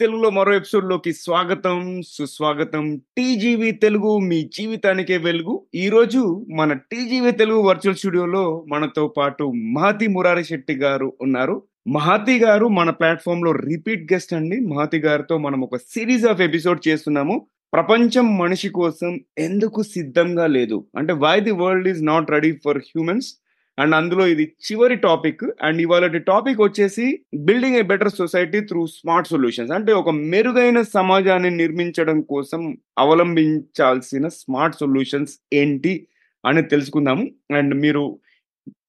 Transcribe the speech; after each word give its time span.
తెలుగులో 0.00 0.30
మరో 0.30 0.54
ఎపిసోడ్లోకి 0.54 1.12
స్వాగతం 1.12 2.02
సుస్వాగతం. 2.08 2.96
టీజీవీ 2.96 3.70
తెలుగు 3.70 4.18
మీ 4.18 4.42
జీవితానికే 4.42 5.16
వెలుగు. 5.16 5.66
ఈ 5.74 5.88
రోజు 5.88 6.46
మన 6.50 6.72
టీజీవీ 6.72 7.30
తెలుగు 7.30 7.60
వర్చువల్ 7.60 7.96
స్టూడియోలో 7.96 8.64
మనతో 8.68 9.08
పాటు 9.08 9.44
మహతి 9.44 10.06
మురారి 10.06 10.44
శెట్టి 10.44 10.74
గారు 10.74 11.12
ఉన్నారు. 11.20 11.62
మహతి 11.88 12.38
గారు 12.38 12.68
మన 12.68 12.90
ప్లాట్ఫామ్లో 12.90 13.52
రిపీట్ 13.52 14.12
గెస్ట్ 14.12 14.34
అండి. 14.34 14.60
మహతి 14.60 14.98
గారితో 14.98 15.38
మనం 15.38 15.60
ఒక 15.60 15.76
సిరీస్ 15.76 16.24
ఆఫ్ 16.24 16.40
ఎపిసోడ్ 16.40 16.88
చేస్తున్నాము. 16.88 17.46
ప్రపంచం 17.72 18.38
మనిషి 18.38 18.68
కోసం 18.68 19.20
ఎందుకు 19.38 19.82
సిద్ధంగా 19.82 20.46
లేదు? 20.46 20.86
అంటే 20.96 21.12
why 21.12 21.40
the 21.40 21.50
world 21.50 21.88
is 21.88 22.04
not 22.04 22.30
ready 22.30 22.52
for 22.64 22.78
humans 22.78 23.34
and 23.82 23.94
అందులో 23.94 24.26
ఇది 24.26 24.44
చివరి 24.64 24.96
టాపిక్. 24.96 25.44
అండ్ 25.62 25.82
ఇవాళ 25.82 26.06
టాపిక్ 26.06 26.60
వచ్చేసి 26.60 27.06
building 27.34 27.76
a 27.76 27.82
better 27.82 28.12
society 28.12 28.60
through 28.60 28.86
smart 28.86 29.28
solutions. 29.28 29.72
అంటే 29.72 29.92
ఒక 29.92 30.10
మెరుగైన 30.10 30.82
సమాజాన్ని 30.82 31.50
నిర్మించడం 31.50 32.20
కోసం 32.20 32.78
అవలంబించాల్సిన 32.98 34.28
స్మార్ట్ 34.28 34.76
సొల్యూషన్స్ 34.76 35.34
ఏంటి 35.52 36.06
అని 36.46 36.62
తెలుసుకుందాము 36.62 37.24
అండ్ 37.56 37.74
మీరు 37.74 38.04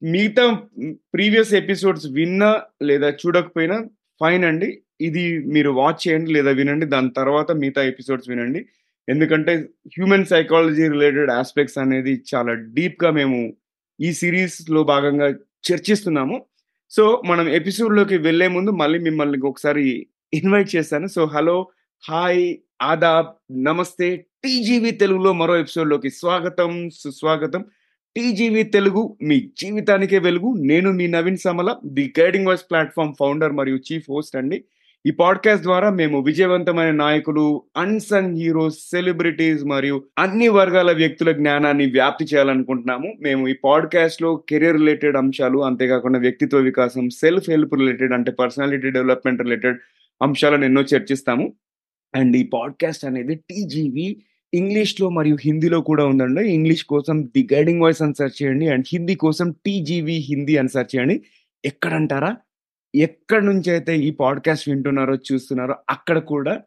మిగతా 0.03 0.45
ప్రీవియస్ 1.13 1.53
ఎపిసోడ్స్ 1.53 2.07
విన్నా 2.07 2.61
లేదా 2.83 3.09
చూడకపోయినా 3.09 3.77
ఫైన్ 4.19 4.45
అండి. 4.45 4.69
ఇది 5.01 5.23
మీరు 5.45 5.69
వాచ్ 5.69 6.01
చేయండి 6.07 6.33
లేదా 6.33 6.51
వినండి. 6.51 6.85
దాని 6.85 7.09
తర్వాత 7.09 7.51
మిగతా 7.51 7.83
ఎపిసోడ్స్ 7.83 8.29
వినండి. 8.29 8.65
ఎందుకంటే 9.09 9.53
హ్యూమన్ 9.87 10.25
సైకాలజీ 10.25 10.87
రిలేటెడ్ 10.87 11.31
ఆస్పెక్ట్స్ 11.31 11.77
అనేది 11.77 12.21
చాలా 12.35 12.53
డీప్గా 12.53 13.11
మేము 13.11 13.53
ఈ 14.01 14.13
సిరీస్లో 14.13 14.83
భాగంగా 14.83 15.27
చర్చిస్తున్నాము. 15.71 16.45
సో 16.89 17.21
మనం 17.25 17.49
ఎపిసోడ్లోకి 17.49 18.17
వెళ్ళే 18.17 18.47
ముందు 18.47 18.69
మళ్ళీ 18.71 18.99
మిమ్మల్ని 18.99 19.37
ఒకసారి 19.37 20.07
ఇన్వైట్ 20.33 20.75
చేస్తాను. 20.75 21.07
సో 21.07 21.25
హలో 21.25 21.67
హాయ్ 22.09 22.57
ఆదాబ్ 22.81 23.27
నమస్తే 23.63 24.25
టీజీవీ 24.43 24.91
తెలుగులో 24.91 25.33
మరో 25.33 25.57
ఎపిసోడ్లోకి 25.57 26.09
స్వాగతం 26.09 26.89
సుస్వాగతం. 26.89 27.65
టీజీవీ 28.15 28.63
తెలుగు 28.63 29.17
మీ 29.23 29.39
జీవితానికే 29.39 30.19
వెలుగు. 30.19 30.53
నేను 30.57 30.91
మీ 30.91 31.07
Naveen 31.07 31.37
Samala 31.37 31.75
the 31.85 32.13
guiding 32.19 32.45
voice 32.45 32.63
platform 32.63 33.13
founder 33.19 33.51
మరియు 33.51 33.77
చీఫ్ 33.77 34.05
హోస్ట్ 34.09 34.35
అండి. 34.35 34.63
ఈ 35.05 35.11
పాడ్కాస్ట్ 35.11 35.63
ద్వారా 35.63 35.89
మేము 35.89 36.21
విజయవంతమైన 36.21 36.91
నాయకులు 36.91 37.63
అన్సంగ్ 37.77 38.37
హీరోస్ 38.37 38.75
సెలబ్రిటీస్ 38.75 39.65
మరియు 39.65 40.03
అన్ని 40.19 40.47
వర్గాల 40.47 40.91
వ్యక్తుల 40.91 41.31
జ్ఞానాన్ని 41.31 41.85
వ్యాప్తి 41.85 42.25
చేయాలనుకుంటున్నాము. 42.25 43.13
మేము 43.21 43.47
ఈ 43.47 43.53
పాడ్కాస్ట్లో 43.63 44.43
కెరీర్ 44.49 44.73
రిలేటెడ్ 44.73 45.17
అంశాలు 45.17 45.63
అంతేకాకుండా 45.63 46.19
వ్యక్తిత్వ 46.19 46.57
వికాసం 46.57 47.09
సెల్ఫ్ 47.09 47.49
హెల్ప్ 47.49 47.73
రిలేటెడ్ 47.73 48.13
అంటే 48.13 48.31
పర్సనాలిటీ 48.31 48.89
డెవలప్మెంట్ 48.89 49.41
రిలేటెడ్ 49.41 49.77
అంశాలను 50.21 50.65
ఎన్నో 50.65 50.81
చర్చిస్తాము. 50.81 51.53
అండ్ 52.15 52.37
ఈ 52.37 52.43
పాడ్కాస్ట్ 52.43 53.05
అనేది 53.05 53.35
టీజీవీ 53.35 54.17
ఇంగ్లీష్లో 54.53 55.09
మరియు 55.09 55.37
హిందీలో 55.45 55.81
కూడా 55.81 56.05
ఉందండి. 56.05 56.49
ఇంగ్లీష్ 56.49 56.85
కోసం 56.85 57.23
ది 57.25 57.47
గైడింగ్ 57.53 57.81
వాయిస్ 57.81 58.01
అని 58.01 58.13
సెర్చ్ 58.13 58.43
చేయండి. 58.43 58.67
అండ్ 58.67 58.85
హిందీ 58.93 59.15
కోసం 59.15 59.51
టీజీవీ 59.51 60.13
హిందీ 60.13 60.55
అని 60.55 60.69
సెర్చ్ 60.69 60.95
చేయండి. 60.95 61.21
ఎక్కడంటారా? 61.65 62.35
ఎక్కడి 62.95 63.45
నుంచి 63.45 63.71
అయితే 63.71 63.97
ఈ 63.97 64.11
పాడ్కాస్ట్ 64.11 64.69
వింటున్నారో 64.69 65.15
చూస్తున్నారో 65.15 65.75
అక్కడ 65.89 66.17
కూడా 66.17 66.61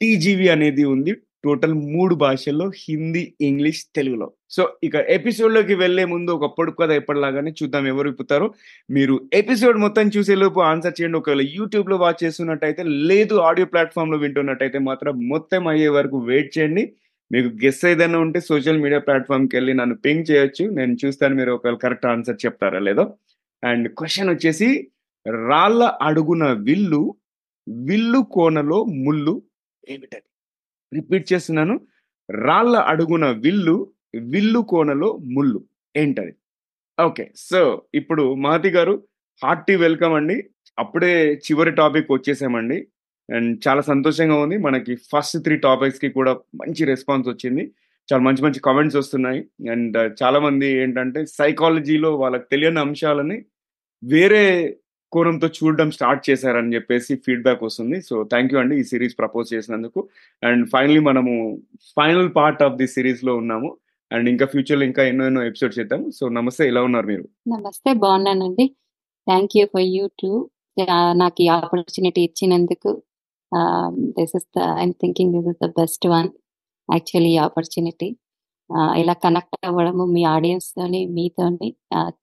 టీజీవీ 0.00 0.48
అనేది 0.48 0.84
ఉంది. 0.84 1.14
టోటల్ 1.44 1.74
మూడు 1.74 2.14
భాషల్లో 2.14 2.70
హిందీ 2.88 3.34
ఇంగ్లీష్ 3.40 3.84
తెలుగులో. 3.96 4.32
సో 4.50 4.72
ఇక 4.84 4.94
ఎపిసోడ్లోకి 4.94 5.74
వెళ్ళే 5.74 6.04
ముందు 6.04 6.30
ఒక 6.30 6.54
పొడుపు 6.58 6.76
కథ 6.76 6.90
ఎప్పటిలాగానే 6.90 7.54
చూద్దాం 7.62 7.86
ఎవరు 7.86 8.08
ఇప్పుతారో 8.08 8.54
మీరు 8.90 9.20
ఎపిసోడ్ 9.32 9.78
మొత్తం 9.78 10.08
చూసే 10.08 10.34
లోపు 10.34 10.60
ఆన్సర్ 10.60 10.92
చేయండి. 11.00 11.18
ఒకవేళ 11.18 11.40
యూట్యూబ్లో 11.40 11.96
వాచ్ 11.96 12.24
చేస్తున్నట్టయితే 12.24 12.82
లేదు 12.82 13.34
ఆడియో 13.34 13.66
ప్లాట్ఫామ్లో 13.66 14.18
వింటున్నట్టయితే 14.18 14.78
మాత్రం 14.78 15.28
మొత్తం 15.28 15.66
అయ్యే 15.66 15.88
వరకు 15.88 16.18
వెయిట్ 16.18 16.58
చేయండి. 16.58 16.92
మీకు 17.32 17.48
గెస్ 17.48 17.86
ఏదైనా 17.86 18.18
ఉంటే 18.18 18.40
సోషల్ 18.40 18.78
మీడియా 18.78 19.00
ప్లాట్ఫామ్కి 19.00 19.56
వెళ్ళి 19.56 19.74
నన్ను 19.74 19.96
పింగ్ 19.96 20.24
చేయొచ్చు. 20.30 20.70
నేను 20.70 20.96
చూస్తాను 21.06 21.34
మీరు 21.34 21.52
ఒకవేళ 21.52 21.76
కరెక్ట్ 21.76 22.06
ఆన్సర్ 22.06 22.36
చెప్తారా 22.46 22.78
లేదో. 22.78 23.14
అండ్ 23.64 23.88
క్వశ్చన్ 23.88 24.30
వచ్చేసి 24.30 24.88
రాళ్ళ 25.26 25.98
అడుగున 26.02 26.52
విల్లు 26.52 27.14
విల్లు 27.68 28.26
కోనలో 28.32 28.84
ముళ్ళు 28.84 29.42
ఏమిటది? 29.88 30.26
రిపీట్ 30.94 31.32
చేస్తున్నాను. 31.32 31.80
రాళ్ళ 32.30 32.76
అడుగున 32.76 33.26
విల్లు 33.30 33.92
విల్లు 34.20 34.60
కోనలో 34.60 35.16
ముళ్ళు 35.16 35.64
ఏంటది? 35.96 36.34
ఓకే 37.00 37.32
సో 37.36 37.82
ఇప్పుడు 37.94 38.34
మహతి 38.34 38.68
గారు 38.68 39.02
హార్టీ 39.44 39.74
వెల్కమ్ 39.76 40.14
అండి. 40.14 40.44
అప్పుడే 40.78 41.34
చివరి 41.34 41.70
టాపిక్ 41.70 42.12
వచ్చేసామండి. 42.12 42.86
అండ్ 43.34 43.68
చాలా 43.68 43.80
సంతోషంగా 43.80 44.36
ఉంది. 44.36 44.56
మనకి 44.58 44.94
ఫస్ట్ 44.96 45.44
త్రీ 45.44 45.56
టాపిక్స్కి 45.56 46.08
కూడా 46.08 46.32
మంచి 46.32 46.84
రెస్పాన్స్ 46.84 47.28
వచ్చింది. 47.28 47.72
చాలా 48.12 48.22
మంచి 48.22 48.42
మంచి 48.42 48.60
కామెంట్స్ 48.60 48.96
వస్తున్నాయి. 48.96 49.70
అండ్ 49.70 50.22
చాలామంది 50.22 50.66
ఏంటంటే 50.66 51.26
సైకాలజీలో 51.26 52.16
వాళ్ళకి 52.16 52.44
తెలియని 52.50 52.80
అంశాలని 52.80 53.44
వేరే 54.04 54.76
కోణంతో 55.14 55.48
చూడడం 55.58 55.88
స్టార్ట్ 55.96 56.22
చేశారని 56.28 56.74
చెప్పేసి 56.76 57.12
ఫీడ్బ్యాక్ 57.26 57.62
వస్తుంది. 57.66 57.98
సో 58.08 58.14
థ్యాంక్ 58.32 58.52
యూ 58.54 58.58
అండి 58.62 58.74
ఈ 58.80 58.84
సిరీస్ 58.92 59.16
ప్రపోజ్ 59.22 59.48
చేసినందుకు. 59.54 60.00
అండ్ 60.48 60.64
ఫైనలీ 60.74 61.00
మనము 61.10 61.34
ఫైనల్ 61.98 62.30
పార్ట్ 62.38 62.62
ఆఫ్ 62.66 62.78
ది 62.80 62.88
సిరీస్లో 62.96 63.34
ఉన్నాము. 63.42 63.70
అండ్ 64.10 64.28
ఇంకా 64.32 64.46
ఫ్యూచర్లో 64.52 64.84
ఇంకా 64.90 65.02
ఎన్నో 65.10 65.24
ఎన్నో 65.30 65.42
ఎపిసోడ్ 65.50 65.76
చేద్దాం. 65.78 66.02
సో 66.18 66.24
నమస్తే 66.38 66.64
ఎలా 66.72 66.82
ఉన్నారు 66.88 67.06
మీరు? 67.12 67.24
నమస్తే 67.54 67.92
బాగున్నానండి. 68.04 68.66
Thank 69.26 69.54
you 69.58 69.64
for 69.74 69.88
you 69.96 70.06
to 70.22 70.30
నాకు 71.22 71.40
ఈ 71.44 71.48
ఆపర్చునిటీ 71.56 72.20
ఇచ్చినందుకు. 72.28 72.90
This 74.18 74.34
is 74.38 74.46
the 74.56 74.62
I'm 74.82 74.94
thinking 75.02 75.32
this 75.36 75.48
is 75.52 75.60
the 75.64 75.68
best 75.80 76.06
one 76.14 76.28
actually 76.88 77.32
ఈ 77.34 77.38
ఆపర్చునిటీ 77.46 78.08
ఇలా 79.00 79.14
కనెక్ట్ 79.24 79.56
అవ్వడము 79.68 80.04
మీ 80.14 80.22
ఆడియన్స్ 80.34 80.68
తోని 80.76 81.00
మీతోని 81.16 81.68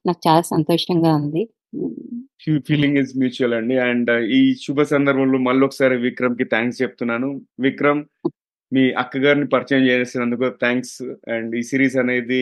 నాకు 0.07 0.21
చాలా 0.27 0.43
సంతోషంగా 0.53 1.11
ఉంది. 1.21 1.41
ఫీలింగ్ 2.67 2.97
ఇస్ 3.01 3.13
మ్యూచువల్ 3.21 3.53
అండి. 3.53 3.75
అండ్ 3.87 4.09
uh, 4.09 4.21
ఈ 4.37 4.39
శుభ 4.63 4.81
సందర్భంలో 4.93 5.37
మళ్ళీ 5.47 5.63
ఒకసారి 5.65 5.95
విక్రమ్కి 5.97 6.45
థ్యాంక్స్ 6.53 6.81
చెప్తున్నాను. 6.81 7.29
విక్రమ్ 7.59 8.01
మీ 8.71 8.83
అక్క 9.01 9.17
గారిని 9.17 9.47
పరిచయం 9.47 9.83
చేసినందుకు 9.89 10.47
థ్యాంక్స్ 10.63 10.95
అండ్ 11.35 11.51
ఈ 11.59 11.63
సిరీస్ 11.71 11.97
అనేది 12.03 12.41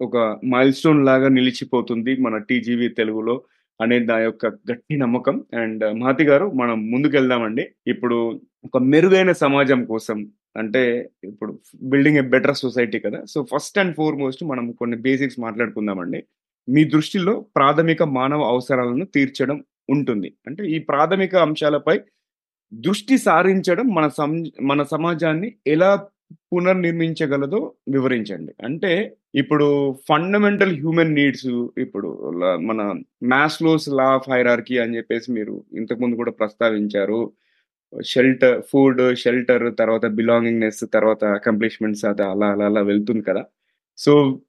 ఒక 0.00 0.16
మైల్ 0.52 0.72
స్టోన్ 0.72 1.00
లాగా 1.04 1.28
నిలిచిపోతుంది 1.28 2.12
మన 2.16 2.36
టీజీవీ 2.50 2.88
తెలుగులో 3.00 3.36
అనేది 3.80 4.06
నా 4.06 4.16
యొక్క 4.18 4.46
గట్టి 4.70 4.94
నమ్మకం. 4.96 5.36
అండ్ 5.62 5.84
మహతి 6.00 6.24
గారు 6.24 6.46
మనం 6.60 6.78
ముందుకెళ్దామండి. 6.90 7.64
ఇప్పుడు 7.86 8.16
ఒక 8.64 8.78
మెరుగైన 8.92 9.32
సమాజం 9.44 9.80
కోసం 9.84 10.18
అంటే 10.56 10.82
ఇప్పుడు 11.24 11.52
బిల్డింగ్ 11.92 12.20
ఏ 12.22 12.24
బెటర్ 12.34 12.56
సొసైటీ 12.56 12.98
కదా. 12.98 13.20
సో 13.24 13.38
ఫస్ట్ 13.52 13.78
అండ్ 13.82 13.94
ఫోర్మోస్ట్ 13.96 14.42
మనం 14.44 14.64
కొన్ని 14.72 14.96
బేసిక్స్ 15.06 15.40
మాట్లాడుకుందామండి. 15.40 16.20
మీ 16.68 16.84
దృష్టిలో 16.84 17.46
ప్రాథమిక 17.56 18.02
మానవ 18.02 18.42
అవసరాలను 18.42 19.04
తీర్చడం 19.04 19.64
ఉంటుంది. 19.90 20.34
అంటే 20.46 20.68
ఈ 20.68 20.78
ప్రాథమిక 20.78 21.36
అంశాలపై 21.36 22.00
దృష్టి 22.74 23.18
సారించడం 23.18 23.86
మన 23.88 24.08
సం 24.08 24.44
మన 24.62 24.82
సమాజాన్ని 24.82 25.54
ఎలా 25.66 26.06
పునర్నిర్మించగలదో 26.52 27.72
వివరించండి. 27.88 28.52
అంటే 28.64 29.16
ఇప్పుడు 29.34 29.96
ఫండమెంటల్ 30.08 30.72
హ్యూమన్ 30.76 31.14
నీడ్స్ 31.14 31.46
ఇప్పుడు 31.78 32.30
మన 32.56 32.82
మ్యాస్లోస్ 33.22 33.88
లా 33.88 34.04
ఆఫ్ 34.04 34.30
హైరార్కీ 34.30 34.78
అని 34.78 34.96
చెప్పేసి 34.96 35.32
మీరు 35.32 35.64
ఇంతకుముందు 35.72 36.16
కూడా 36.16 36.30
ప్రస్తావించారు. 36.30 37.32
షెల్టర్ 38.04 38.62
ఫుడ్ 38.72 39.16
షెల్టర్ 39.16 39.76
తర్వాత 39.78 40.06
బిలాంగింగ్నెస్ 40.06 40.84
తర్వాత 40.94 41.24
అకంప్లిష్మెంట్స్ 41.24 42.04
అది 42.04 42.22
అలా 42.22 42.46
అలా 42.46 42.64
అలా 42.64 42.80
వెళ్తుంది 42.80 43.22
కదా. 43.22 43.44
సో 43.98 44.40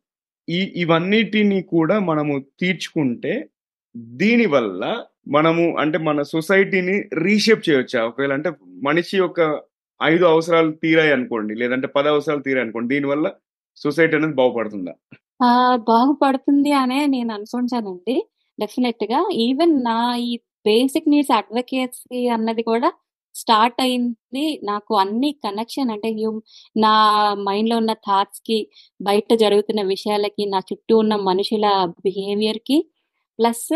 ఈ 0.47 0.59
ఇవన్నిటిని 0.83 1.59
కూడా 1.73 1.95
మనము 2.09 2.33
తీర్చుకుంటే 2.61 3.33
దీనివల్ల 4.21 4.83
మనము 5.35 5.63
అంటే 5.81 5.97
మన 6.07 6.21
సొసైటీని 6.33 6.95
రీషేప్ 7.25 7.61
చేయొచ్చా? 7.69 7.99
ఒకవేళ 8.09 8.31
అంటే 8.37 8.49
మనిషి 8.87 9.15
యొక్క 9.17 9.41
ఐదు 10.01 10.25
అవసరాలు 10.25 10.71
తీరాయి 10.83 11.11
అనుకోండి 11.17 11.53
లేదంటే 11.61 11.87
పది 11.97 12.07
అవసరాలు 12.13 12.41
తీరాయి 12.47 12.65
అనుకోండి 12.65 12.89
దీనివల్ల 12.93 13.27
సొసైటీ 13.77 14.13
అనేది 14.17 14.35
బాగుపడుతుందా? 14.41 14.93
బాగుపడుతుంది 15.91 16.71
అనే 16.81 16.99
నేను 17.15 17.31
అనుకుంటానండి. 17.37 18.15
డెఫినెట్గా 18.59 19.19
ఈవెన్ 19.45 19.75
నా 19.87 19.97
ఈ 20.29 20.31
బేసిక్ 20.67 21.09
నీడ్స్ 21.13 21.33
అడ్వకేసీ 21.39 22.19
అన్నది 22.35 22.63
కూడా 22.71 22.89
స్టార్ట్ 23.35 23.79
అయింది. 23.81 24.45
నాకు 24.63 24.93
అన్ని 24.95 25.29
కనెక్షన్ 25.45 25.91
అంటే 25.91 26.09
నా 26.75 26.93
మైండ్లో 27.47 27.75
ఉన్న 27.77 27.93
థాట్స్కి 28.07 28.57
బయట 28.99 29.29
జరుగుతున్న 29.43 29.81
విషయాలకి 29.93 30.45
నా 30.45 30.59
చుట్టూ 30.69 30.95
ఉన్న 30.97 31.15
మనుషుల 31.29 31.65
బిహేవియర్కి 32.05 32.77
ప్లస్ 33.39 33.67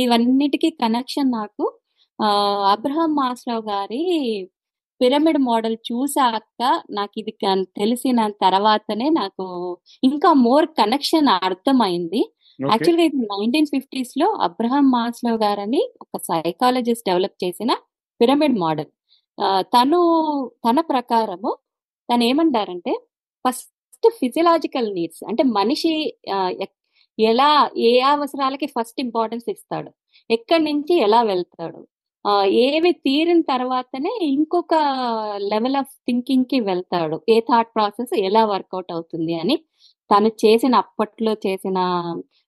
ఇవన్నిటికీ 0.00 0.70
కనెక్షన్ 0.82 1.32
నాకు 1.32 1.64
అబ్రహం 2.74 3.10
మాస్లో 3.14 3.56
గారి 3.70 4.02
పిరమిడ్ 5.00 5.38
మోడల్ 5.48 5.76
చూసాక 5.88 6.62
నాకు 6.90 7.14
ఇది 7.20 7.32
తెలిసిన 7.78 8.20
తర్వాతనే 8.44 9.08
నాకు 9.18 9.44
ఇంకా 10.02 10.30
మోర్ 10.46 10.66
కనెక్షన్ 10.78 11.28
అర్థమైంది. 11.48 12.22
యాక్చువల్గా 12.58 13.04
ఇది 13.08 13.18
నైన్టీన్ 13.32 13.68
ఫిఫ్టీస్లో 13.74 14.26
అబ్రహం 14.48 14.84
మాస్లో 14.90 15.32
గారని 15.44 15.82
ఒక 16.04 16.20
సైకాలజిస్ట్ 16.30 17.08
డెవలప్ 17.10 17.36
చేసిన 17.44 17.70
పిరమిడ్ 18.20 18.56
మోడల్. 18.58 18.90
తను 19.74 20.00
తన 20.66 20.78
ప్రకారము 20.90 21.50
తను 22.08 22.24
ఏమంటారంటే 22.24 22.92
ఫస్ట్ 23.44 24.06
ఫిజియలాజికల్ 24.20 24.88
నీడ్స్ 24.94 25.22
అంటే 25.24 25.42
మనిషి 25.58 25.92
ఎలా 27.18 27.50
ఏ 27.82 27.92
అవసరాలకి 28.06 28.66
ఫస్ట్ 28.66 28.98
ఇంపార్టెన్స్ 29.00 29.46
ఇస్తాడు 29.50 29.90
ఎక్కడి 30.30 30.62
నుంచి 30.64 30.94
ఎలా 31.00 31.20
వెళ్తాడు 31.22 31.80
ఏవి 32.66 32.92
తీరిన 33.06 33.40
తర్వాతనే 33.50 34.12
ఇంకొక 34.28 34.74
లెవెల్ 35.52 35.76
ఆఫ్ 35.76 35.92
థింకింగ్కి 36.06 36.58
వెళ్తాడు 36.60 37.16
ఏ 37.28 37.36
థాట్ 37.40 37.70
ప్రాసెస్ 37.74 38.14
ఎలా 38.20 38.42
వర్కౌట్ 38.44 38.90
అవుతుంది 38.92 39.34
అని 39.34 39.56
తను 40.10 40.30
చేసిన 40.44 40.74
అప్పట్లో 40.76 41.32
చేసిన 41.46 41.78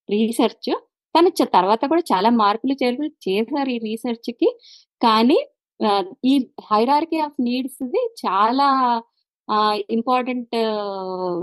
రీసెర్చ్ 0.09 0.71
తను 1.15 1.31
తర్వాత 1.55 1.83
కూడా 1.85 2.03
చాలా 2.13 2.31
మార్పులు 2.41 2.75
చేర్పులు 2.83 3.11
చేశారు 3.29 3.71
ఈ 3.71 3.79
రీసెర్చ్కి 3.79 4.51
కానీ 5.03 5.39
ఈ 6.25 6.35
హైరార్కీ 6.71 7.19
ఆఫ్ 7.19 7.39
నీడ్స్ 7.41 7.83
ది 7.93 8.03
చాలా 8.23 8.69
ఇంపార్టెంట్ 9.91 10.55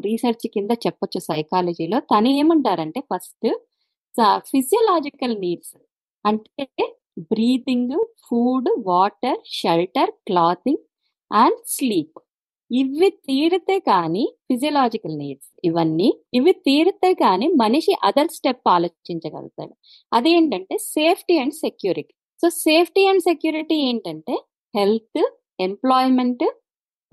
రీసెర్చ్ 0.06 0.46
కింద 0.54 0.72
చెప్పొచ్చు 0.86 1.20
సైకాలజీలో 1.20 2.00
తను 2.12 2.32
ఏమంటారంటే 2.42 3.00
ఫస్ట్ 3.14 3.48
ఫిజియలాజికల్ 4.52 5.36
నీడ్స్ 5.40 5.76
అంటే 6.26 6.66
breathing 7.32 7.96
food 8.26 8.70
water 8.86 9.40
shelter 9.52 10.12
clothing 10.28 10.84
and 11.32 11.62
sleep 11.68 12.20
ఇవి 12.72 13.10
తీరితే 13.28 13.76
కానీ 13.90 14.24
ఫిజియలాజికల్ 14.48 15.18
నీడ్స్ 15.18 15.50
ఇవన్నీ 15.66 16.10
ఇవి 16.34 16.54
తీరితే 16.68 17.12
కానీ 17.14 17.48
మనిషి 17.62 17.94
అదర్ 18.04 18.32
స్టెప్ 18.38 18.68
ఆలోచించగలుగుతాడు. 18.68 19.74
అదేంటంటే 20.12 20.76
safety 20.88 21.36
and 21.38 21.56
security 21.56 22.14
so 22.42 22.50
safety 22.50 23.06
and 23.06 23.22
security 23.22 23.76
ఏంటంటే 23.76 24.46
health 24.76 25.36
employment 25.60 26.44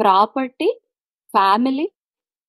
property 0.01 0.81
family 1.29 1.93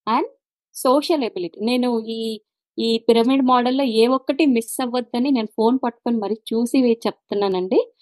and 0.08 0.28
social 0.74 1.24
ability. 1.24 1.66
నేను 1.66 2.00
ఈ 2.00 2.42
ఈ 2.80 2.98
పిరమిడ్ 3.10 3.44
మోడల్లో 3.46 3.84
ఏ 3.84 4.08
ఒక్కటి 4.08 4.46
మిస్ 4.46 4.82
అవ్వద్దని 4.82 5.32
నేను 5.32 5.48
ఫోన్ 5.48 5.80
పట్టుకొని 5.84 6.18
మరి 6.18 6.34
చూసి 6.34 6.92
చెప్తున్నానండి. 6.94 7.94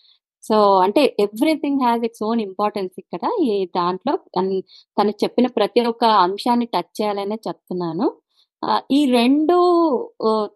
సో 0.44 0.78
అంటే 0.78 1.16
everything 1.20 1.82
has 1.82 2.04
its 2.04 2.24
own 2.24 2.42
importance 2.42 2.94
ఇక్కడ. 3.00 3.20
ఈ 3.44 3.66
దాంట్లో 3.66 4.16
తన్- 4.16 4.62
తను 5.02 5.12
చెప్పిన 5.12 5.48
ప్రతి 5.48 5.82
ఒక్క 5.82 6.04
అంశాన్ని 6.06 6.66
టచ్ 6.66 7.02
చేయాలనే 7.02 7.36
చెప్తున్నాను. 7.48 8.22
ఈ 8.92 9.06
రెండు 9.06 9.58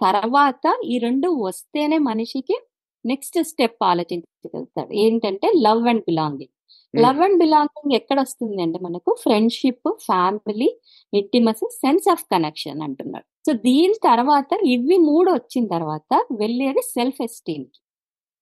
తర్వాత 0.01 0.75
ఈ 0.85 0.97
రెండు 0.97 1.29
వస్తేనే 1.29 1.97
మనిషికి 1.97 2.59
నెక్స్ట్ 3.05 3.43
స్టెప్ 3.43 3.83
ఆలోచించగలుగుతాడు 3.83 4.93
ఏంటంటే 4.93 5.51
love 5.57 5.87
and 5.87 6.01
belonging 6.01 6.53
love 6.95 7.19
and 7.19 7.39
belonging 7.39 7.95
ఎక్కడ 7.95 8.19
వస్తుంది 8.19 8.61
అంటే 8.61 8.79
మనకు 8.79 9.15
friendship 9.21 9.89
family 10.05 10.77
intimacy 11.13 11.69
sense 11.71 12.11
of 12.11 12.23
connection 12.23 12.81
అంటున్నాడు 12.81 13.25
సో 13.47 13.53
దీని 13.53 13.93
తర్వాత 14.03 14.47
ఇవి 14.63 14.97
మూడు 14.97 15.31
వచ్చిన 15.31 15.67
తర్వాత 15.67 16.25
వెళ్ళేది 16.31 16.81
సెల్ఫ్ 16.81 17.21
ఎస్టీమ్ 17.21 17.65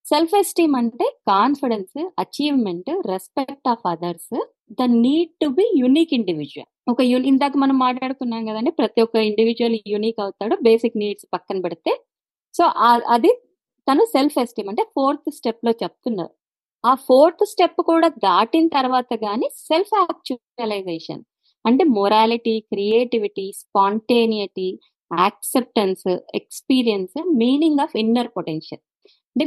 సెల్ఫ్ 0.05 0.35
ఎస్టీమ్ 0.35 0.75
అంటే 0.75 1.05
confidence 1.27 2.09
achievement 2.19 2.89
respect 3.07 3.67
of 3.67 3.87
others 3.87 4.33
the 4.71 4.83
need 4.83 5.29
to 5.41 5.47
be 5.47 5.65
unique 5.75 6.13
individual 6.13 6.91
ఒక 6.91 7.01
యూని 7.01 7.27
ఇందాక 7.27 7.51
మనం 7.57 7.79
మాట్లాడుకున్నాం 7.79 8.45
కదండి 8.45 8.71
ప్రతి 8.71 9.01
ఒక్క 9.01 9.15
ఇండివిజువల్ 9.15 9.79
యూనిక్ 9.87 10.21
అవుతాడు 10.21 10.55
బేసిక్ 10.61 10.97
నీడ్స్ 10.97 11.25
పక్కన 11.33 11.61
పెడితే. 11.61 11.91
సో 12.53 12.63
అది 13.07 13.31
తను 13.91 14.05
సెల్ఫ్ 14.05 14.39
ఎస్టీమ్ 14.39 14.69
అంటే 14.69 14.83
ఫోర్త్ 14.83 15.31
స్టెప్లో 15.33 15.71
చెప్తున్నారు. 15.71 16.29
ఆ 16.85 16.95
ఫోర్త్ 16.95 17.45
స్టెప్ 17.45 17.81
కూడా 17.81 18.07
దాటిన 18.07 18.67
తర్వాత 18.67 19.13
కానీ 19.13 19.49
సెల్ఫ్ 19.57 19.99
యాక్చువలైజేషన్ 19.99 21.23
అంటే 21.65 21.83
morality 21.83 22.59
creativity 22.59 23.51
spontaneity 23.55 24.79
acceptance 25.19 26.19
experience 26.35 27.23
meaning 27.35 27.79
of 27.79 27.95
inner 27.97 28.27
potential 28.27 28.83
అంటే 29.29 29.45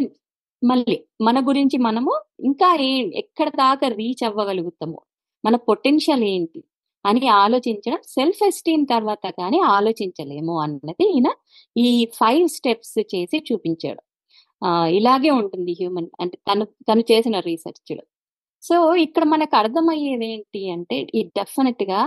మళ్ళీ 0.65 0.97
మన 1.21 1.49
గురించి 1.49 1.77
మనము 1.79 2.13
ఇంకా 2.41 2.79
ఏ 2.81 2.93
ఎక్కడ 3.15 3.49
దాకా 3.49 3.89
రీచ్ 3.89 4.25
అవ్వగలుగుతాము 4.25 5.01
మన 5.45 5.57
పొటెన్షియల్ 5.57 6.25
ఏంటి 6.25 6.65
అని 7.07 7.29
ఆలోచించడం 7.29 7.99
సెల్ఫ్ 8.07 8.45
ఎస్టీమ్ 8.47 8.87
తర్వాత 8.91 9.27
కానీ 9.27 9.59
ఆలోచించలేము 9.61 10.61
అన్నది 10.61 11.05
ఈయన 11.15 11.29
ఈ 11.77 12.07
ఫైవ్ 12.15 12.49
స్టెప్స్ 12.49 12.99
చేసి 13.15 13.45
చూపించాడు. 13.53 14.03
ఇలాగే 14.99 15.31
ఉంటుంది 15.41 15.73
హ్యూమన్ 15.81 16.09
అంటే 16.23 16.37
తను 16.49 16.65
తను 16.89 17.03
చేసిన 17.11 17.37
రీసెర్చ్లో. 17.49 18.05
సో 18.63 18.77
ఇక్కడ 19.05 19.25
మనకు 19.35 19.55
అర్థమయ్యేది 19.63 20.27
ఏంటి 20.35 20.63
అంటే 20.75 20.97
ఈ 21.19 21.21
డెఫినెట్గా 21.39 22.01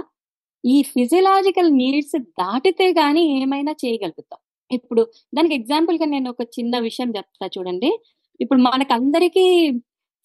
ఈ 0.64 0.76
ఫిజియలాజికల్ 0.94 1.70
నీడ్స్ 1.82 2.18
దాటితే 2.42 2.88
గాని 3.00 3.24
ఏమైనా 3.42 3.74
చేయగలుగుతాం. 3.84 4.40
ఇప్పుడు 4.72 5.02
దానికి 5.36 5.56
ఎగ్జాంపుల్గా 5.60 6.08
నేను 6.16 6.28
ఒక 6.34 6.44
చిన్న 6.58 6.74
విషయం 6.88 7.10
చెప్తా 7.18 7.46
చూడండి. 7.56 7.92
ఇప్పుడు 8.40 8.60
మనకందరికీ 8.70 9.46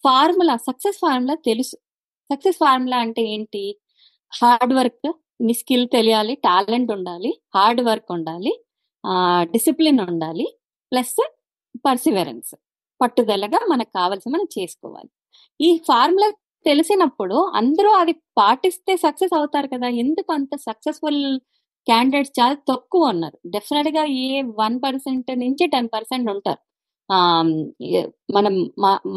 ఫార్ములా 0.03 0.55
సక్సెస్ 0.67 0.99
ఫార్ములా 1.05 1.35
తెలుసు. 1.49 1.75
సక్సెస్ 2.29 2.59
ఫార్ములా 2.63 2.97
అంటే 3.05 3.21
ఏంటి? 3.35 3.63
హార్డ్ 4.31 4.73
వర్క్ 4.79 5.07
నీ 5.45 5.53
స్కిల్ 5.61 5.85
తెలియాలి 5.95 6.33
టాలెంట్ 6.47 6.91
ఉండాలి 6.97 7.31
హార్డ్ 7.55 7.81
వర్క్ 7.89 8.11
ఉండాలి 8.17 8.53
డిసిప్లిన్ 9.53 10.01
ఉండాలి 10.11 10.45
ప్లస్ 10.91 11.15
పర్సివరెన్స్ 11.87 12.51
పట్టుదలగా 13.01 13.59
మనకు 13.73 13.91
కావాల్సి 13.99 14.27
మనం 14.29 14.47
చేసుకోవాలి. 14.57 15.09
ఈ 15.59 15.69
ఫార్ములా 15.89 16.29
తెలిసినప్పుడు 16.65 17.37
అందరూ 17.59 17.89
అది 18.01 18.13
పాటిస్తే 18.39 18.93
సక్సెస్ 19.05 19.33
అవుతారు 19.39 19.67
కదా 19.73 19.87
ఎందుకు 20.03 20.29
అంత 20.33 20.53
సక్సెస్ఫుల్ 20.67 21.21
క్యాండిడేట్స్ 21.87 22.33
చాలా 22.39 22.55
తక్కువ 22.71 23.11
ఉన్నారు. 23.13 23.37
డెఫినెట్గా 23.55 24.03
ఏ 24.25 24.29
వన్ 24.61 24.77
పర్సెంట్ 24.85 25.29
నుంచి 25.43 25.65
టెన్ 25.75 25.89
పర్సెంట్ 25.95 26.29
ఉంటారు. 26.35 26.61
ఆ 27.09 27.17
మనం 28.37 28.53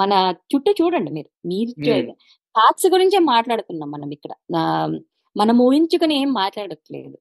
మన 0.00 0.12
చుట్టూ 0.52 0.70
చూడండి 0.80 1.10
మీరు 1.16 1.30
మీరు. 1.50 1.72
థాట్స్ 2.54 2.86
గురించే 2.94 3.18
మాట్లాడుతున్నాం 3.32 3.90
మనం 3.96 4.10
ఇక్కడ. 4.16 4.32
మనం 5.36 5.56
ఊహించుకుని 5.66 6.14
ఏం 6.22 6.30
మాట్లాడట్లేదు. 6.42 7.16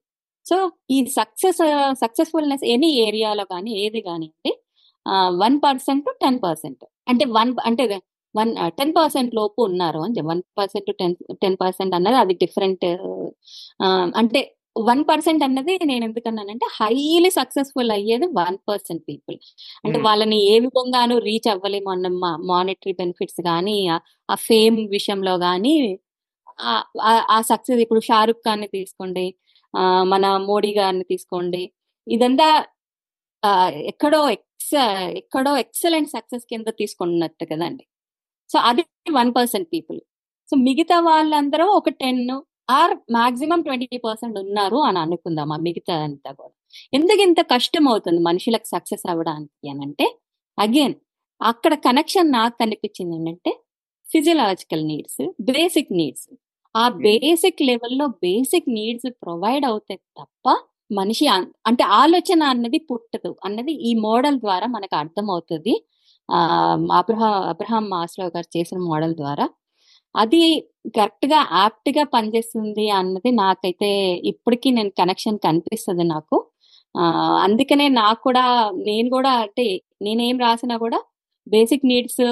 సో 0.46 0.56
ఈ 0.96 0.98
సక్సెస్ 1.18 1.62
సక్సెస్ఫుల్నెస్ 2.02 2.64
ఎనీ 2.74 2.90
ఏరియాలో 3.06 3.44
కానీ 3.54 3.70
ఏది 3.84 4.00
కానివ్వండి 4.08 4.52
వన్ 5.42 5.56
పర్సెంట్ 5.64 6.08
టెన్ 6.20 6.38
పర్సెంట్ 6.42 6.84
అంటే 7.08 7.24
వన్ 7.38 7.50
అంటే 7.66 7.84
వన్ 8.34 8.50
టెన్ 8.78 8.92
పర్సెంట్ 8.96 9.32
లోపు 9.34 9.60
ఉన్నారు 9.62 10.00
అని 10.04 10.22
one 10.22 10.42
percent 10.58 10.90
ten 10.98 11.16
ten 11.42 11.56
percent 11.60 11.94
అన్నది 11.94 12.16
అది 12.16 12.34
డిఫరెంట్ 12.34 12.86
అంటే 14.14 14.40
వన్ 14.80 15.02
పర్సెంట్ 15.04 15.42
అన్నది 15.44 15.74
నేను 15.84 16.04
ఎందుకన్నానంటే 16.04 16.66
హైలీ 16.74 17.30
సక్సెస్ఫుల్ 17.38 17.90
అయ్యేది 17.90 18.26
వన్ 18.36 18.58
పర్సెంట్ 18.68 19.02
పీపుల్ 19.08 19.36
అంటే 19.84 19.96
Hmm. 19.96 20.04
వాళ్ళని 20.06 20.38
ఏ 20.52 20.54
విధంగానూ 20.58 21.14
రీచ్ 21.18 21.48
అవ్వలేము 21.48 21.90
అన్న 21.90 22.08
మానిటరీ 22.50 22.92
బెనిఫిట్స్ 22.92 23.40
కానీ 23.40 23.76
ఆ 24.28 24.36
ఫేమ్ 24.44 24.78
విషయంలో 24.90 25.34
కానీ 25.38 25.74
ఆ 27.30 27.38
సక్సెస్ 27.50 27.80
ఇప్పుడు 27.80 28.00
షారుఖ్ 28.00 28.42
ఖాన్ని 28.44 28.68
తీసుకోండి 28.68 29.26
మన 30.04 30.24
మోడీ 30.46 30.70
గారిని 30.78 31.04
తీసుకోండి 31.04 31.62
ఇదంతా 32.06 32.48
ఎక్కడో 33.90 34.20
ఎక్స్ 34.36 34.74
ఎక్కడో 35.20 35.52
ఎక్సలెంట్ 35.64 36.10
సక్సెస్ 36.16 36.44
కింద 36.52 36.68
తీసుకున్నట్టు 36.80 37.44
కదండి. 37.52 37.84
సో 38.50 38.56
అది 38.70 38.82
వన్ 39.18 39.30
పర్సెంట్ 39.38 39.68
పీపుల్. 39.74 40.00
సో 40.48 40.54
మిగతా 40.68 40.96
వాళ్ళందరూ 41.08 41.66
ఒక 41.78 41.88
ten 42.02 42.22
or 42.78 42.94
maximum 43.16 43.60
twenty 43.66 43.98
percent 44.06 44.36
ఉన్నారు 44.44 44.78
అని 44.88 44.98
అనుకుందాం 45.04 45.50
ఆ 45.56 45.58
మిగతా 45.66 45.94
అంతా 46.06 46.30
కూడా. 46.40 46.54
ఎందుకు 46.96 47.20
ఇంత 47.28 47.40
కష్టం 47.54 47.84
అవుతుంది 47.92 48.20
మనుషులకు 48.30 48.68
సక్సెస్ 48.74 49.04
అవ్వడానికి 49.12 49.68
అని 49.72 49.82
అంటే 49.86 50.06
అగైన్ 50.58 50.96
అక్కడ 51.40 51.74
కనెక్షన్ 51.86 52.30
నాకు 52.38 52.56
కనిపించింది 52.62 53.16
ఏంటంటే 53.18 53.52
ఫిజియలాజికల్ 54.06 54.84
నీడ్స్ 54.90 55.22
బేసిక్ 55.50 55.92
నీడ్స్. 56.00 56.28
ఆ 56.74 56.84
బేసిక్ 57.06 57.60
లెవెల్లో 57.70 58.06
బేసిక్ 58.24 58.68
నీడ్స్ 58.78 59.08
ప్రొవైడ్ 59.22 59.64
అవుతాయి 59.70 60.00
తప్ప 60.20 60.46
మనిషి 60.90 61.26
అంటే 61.68 61.84
ఆలోచన 62.00 62.42
అన్నది 62.52 62.78
పుట్టదు. 62.90 63.30
అన్నది 63.44 63.72
ఈ 63.88 63.92
మోడల్ 64.06 64.38
ద్వారా 64.40 64.66
మనకు 64.76 64.94
అర్థమవుతుంది. 64.96 65.74
ఆ 66.28 66.38
అబ్రహా 67.00 67.30
అబ్రహాం 67.52 67.84
మాస్లో 67.88 68.26
గారు 68.36 68.48
చేసిన 68.56 68.78
మోడల్ 68.90 69.14
ద్వారా. 69.14 69.46
అది 70.14 70.42
కరెక్ట్గా 70.96 71.40
యాప్ట్గా 71.54 72.04
పనిచేస్తుంది 72.14 72.86
అన్నది 72.98 73.30
నాకైతే 73.42 73.90
ఇప్పటికీ 74.32 74.68
నేను 74.70 74.92
కనెక్షన్ 75.00 75.38
కనిపిస్తుంది 75.46 76.04
నాకు. 76.14 76.36
ఆ 76.94 77.04
అందుకనే 77.46 77.86
నాకు 78.00 78.20
కూడా 78.28 78.44
నేను 78.88 79.08
కూడా 79.16 79.32
అంటే 79.44 79.66
నేనేం 80.02 80.36
రాసినా 80.46 80.76
కూడా 80.84 81.00
బేసిక్ 81.48 81.84
నీడ్స్ 81.86 82.22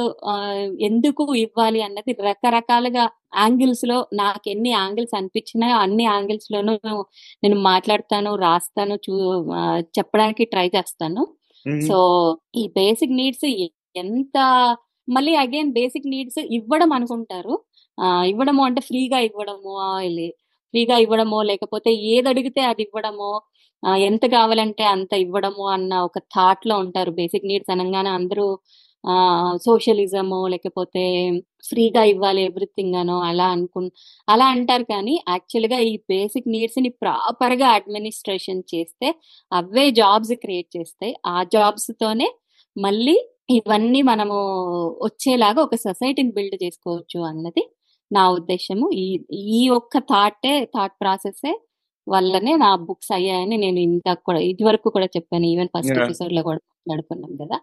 ఎందుకు 0.81 1.25
ఇవ్వాలి 1.37 1.81
అన్నది 1.83 2.13
రకరకాలుగా 2.23 3.05
యాంగిల్స్లో 3.37 3.99
నాకు 4.15 4.47
ఎన్ని 4.49 4.71
యాంగిల్స్ 4.71 5.15
అనిపించినాయో 5.15 5.77
అన్ని 5.77 6.05
యాంగిల్స్ 6.05 6.49
లోనూ 6.53 6.75
నేను 7.43 7.59
మాట్లాడతాను 7.63 8.33
రాస్తాను 8.37 8.97
చూ 9.07 9.15
చెప్పడానికి 9.99 10.45
ట్రై 10.45 10.67
చేస్తాను. 10.77 11.25
సో 11.89 11.99
ఈ 12.57 12.65
బేసిక్ 12.77 13.13
నీడ్స్ 13.13 13.47
ఎంత 13.97 14.39
మళ్ళీ 15.09 15.33
అగైన్ 15.37 15.71
బేసిక్ 15.73 16.07
నీడ్స్ 16.07 16.41
ఇవ్వడం 16.51 16.91
అనుకుంటారు 16.93 17.55
ఇవ్వడము 18.27 18.63
అంటే 18.65 18.81
ఫ్రీగా 18.81 19.19
ఇవ్వడము 19.19 19.75
ఫ్రీగా 20.75 20.97
ఇవ్వడమో 20.99 21.39
లేకపోతే 21.43 21.91
ఏది 22.13 22.29
అడిగితే 22.29 22.61
అది 22.61 22.83
ఇవ్వడమో 22.83 23.31
ఎంత 24.03 24.25
కావాలంటే 24.27 24.85
అంత 24.85 25.13
ఇవ్వడము 25.15 25.65
అన్న 25.69 25.95
ఒక 25.99 26.19
థాట్లో 26.35 26.75
ఉంటారు 26.79 27.11
బేసిక్ 27.11 27.47
నీడ్స్ 27.47 27.71
అనగానే 27.71 28.11
అందరూ 28.11 28.47
సోషలిజము 29.59 30.39
లేకపోతే 30.47 31.03
ఫ్రీగా 31.65 32.03
ఇవ్వాలి 32.05 32.43
ఎవ్రీథింగ్ 32.43 32.95
అనో 32.95 33.17
అలా 33.21 33.47
అనుకు 33.47 33.81
అలా 34.29 34.47
అంటారు 34.47 34.85
కానీ 34.85 35.15
యాక్చువల్గా 35.29 35.79
ఈ 35.81 35.93
బేసిక్ 36.09 36.49
నీడ్స్ని 36.49 36.91
ప్రాపర్గా 37.03 37.69
అడ్మినిస్ట్రేషన్ 37.69 38.63
చేస్తే 38.75 39.09
అవే 39.53 39.87
జాబ్స్ 39.91 40.35
క్రియేట్ 40.45 40.71
చేస్తాయి 40.77 41.15
ఆ 41.27 41.39
జాబ్స్ 41.55 41.91
తోనే 42.01 42.29
మళ్ళీ 42.77 43.17
ఇవన్నీ 43.51 44.01
మనము 44.03 44.37
వచ్చేలాగా 45.05 45.61
ఒక 45.63 45.77
సొసైటీని 45.83 46.33
బిల్డ్ 46.33 46.57
చేసుకోవచ్చు 46.65 47.19
అన్నది 47.23 47.65
నా 48.11 48.25
ఉద్దేశము 48.31 48.87
ఈ 48.97 49.07
ఈ 49.57 49.63
ఒక్క 49.71 49.99
థాటే 50.11 50.53
థాట్ 50.75 50.97
ప్రాసెస్ 51.01 51.47
వల్లనే 52.07 52.53
నా 52.57 52.71
బుక్స్ 52.89 53.13
అయ్యాయని 53.13 53.57
నేను 53.57 53.81
ఇంకా 53.89 54.13
కూడా 54.27 54.41
ఇది 54.51 54.65
వరకు 54.65 54.89
కూడా 54.89 55.09
చెప్పాను 55.17 55.47
ఈవెన్ 55.47 55.71
ఫస్ట్. 55.75 55.91
ఎపిసోడ్లో 56.05 56.43
కూడా 56.43 56.61
మాట్లాడుకున్నాం 56.89 57.33
కదా. 57.43 57.59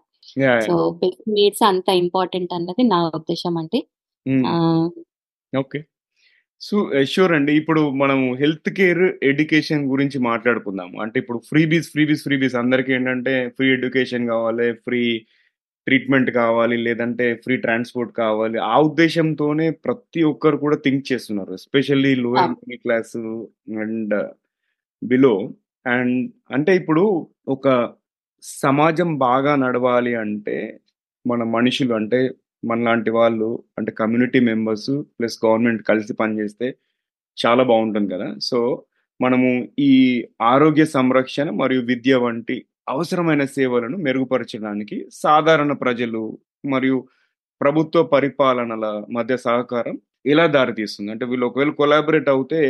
సో 0.60 1.00
నీడ్స్ 1.28 1.64
అంత 1.64 1.88
ఇంపార్టెంట్ 1.88 2.52
అన్నది 2.54 2.82
నా 2.82 2.98
ఉద్దేశం 3.14 3.56
అండి 3.58 3.80
ఓకే. 5.56 5.84
సో 6.60 6.90
షూర్ 7.04 7.32
అండి. 7.32 7.52
ఇప్పుడు 7.56 7.90
మనం 7.90 8.34
హెల్త్ 8.34 8.70
కేర్ 8.70 9.02
ఎడ్యుకేషన్ 9.22 9.82
గురించి 9.90 10.18
మాట్లాడుకుందాము 10.18 11.00
అంటే 11.02 11.20
ఇప్పుడు 11.20 11.38
ఫ్రీబీస్ 11.38 11.88
ఫ్రీబీస్ 11.90 12.22
ఫ్రీబీస్. 12.22 12.54
అందరికీ 12.54 12.92
ఏంటంటే 12.92 13.48
ఫ్రీ 13.48 13.72
ఎడ్యుకేషన్ 13.72 14.26
కావాలి 14.26 14.72
ఫ్రీ 14.72 15.26
ట్రీట్మెంట్ 15.86 16.30
కావాలి 16.30 16.76
లేదంటే 16.76 17.34
ఫ్రీ 17.34 17.56
ట్రాన్స్పోర్ట్ 17.56 18.12
కావాలి. 18.12 18.58
ఆ 18.58 18.80
ఉద్దేశంతోనే 18.80 19.70
ప్రతి 19.70 20.22
ఒక్కరు 20.22 20.56
కూడా 20.56 20.76
థింక్ 20.76 21.12
చేస్తున్నారు. 21.12 21.52
Especially 21.52 22.14
lower. 22.14 22.50
Middle 22.50 22.78
class 22.78 23.16
and 23.82 24.14
below. 25.04 25.50
And 25.86 26.32
అంటే 26.50 26.76
ఇప్పుడు 26.76 27.26
ఒక 27.48 27.68
సమాజం 28.44 29.18
బాగా 29.18 29.56
నడవాలి 29.56 30.14
అంటే 30.14 30.80
మన 31.26 31.42
మనుషులు 31.42 31.94
అంటే 31.94 32.34
మనలాంటి 32.64 33.10
వాళ్ళు 33.10 33.64
అంటే 33.78 33.92
కమ్యూనిటీ 33.92 34.40
మెంబర్స్ 34.40 34.90
ప్లస్ 35.18 35.36
గవర్నమెంట్ 35.44 35.82
కలిసి 35.82 36.12
పనిచేస్తే 36.12 36.66
చాలా 37.36 37.62
బాగుంటుంది 37.62 38.14
కదా. 38.14 38.28
సో 38.38 38.58
మనము 39.20 39.50
ఈ 39.78 39.92
ఆరోగ్య 40.42 40.84
సంరక్షణ 40.84 41.50
మరియు 41.50 41.80
విద్య 41.80 42.14
వంటి 42.14 42.56
అవసరమైన 42.88 43.44
సేవలను 43.44 43.96
మెరుగుపరచడానికి 43.96 45.06
సాధారణ 45.12 45.72
ప్రజలు 45.72 46.38
మరియు 46.66 47.08
ప్రభుత్వ 47.60 48.02
పరిపాలనల 48.02 49.04
మధ్య 49.10 49.36
సహకారం 49.36 49.96
ఎలా 50.26 50.46
దారితీస్తుంది? 50.46 51.10
అంటే 51.12 51.24
వీళ్ళు 51.26 51.46
ఒకవేళ 51.46 51.70
కొలాబరేట్ 51.70 52.28
అవుతే 52.28 52.62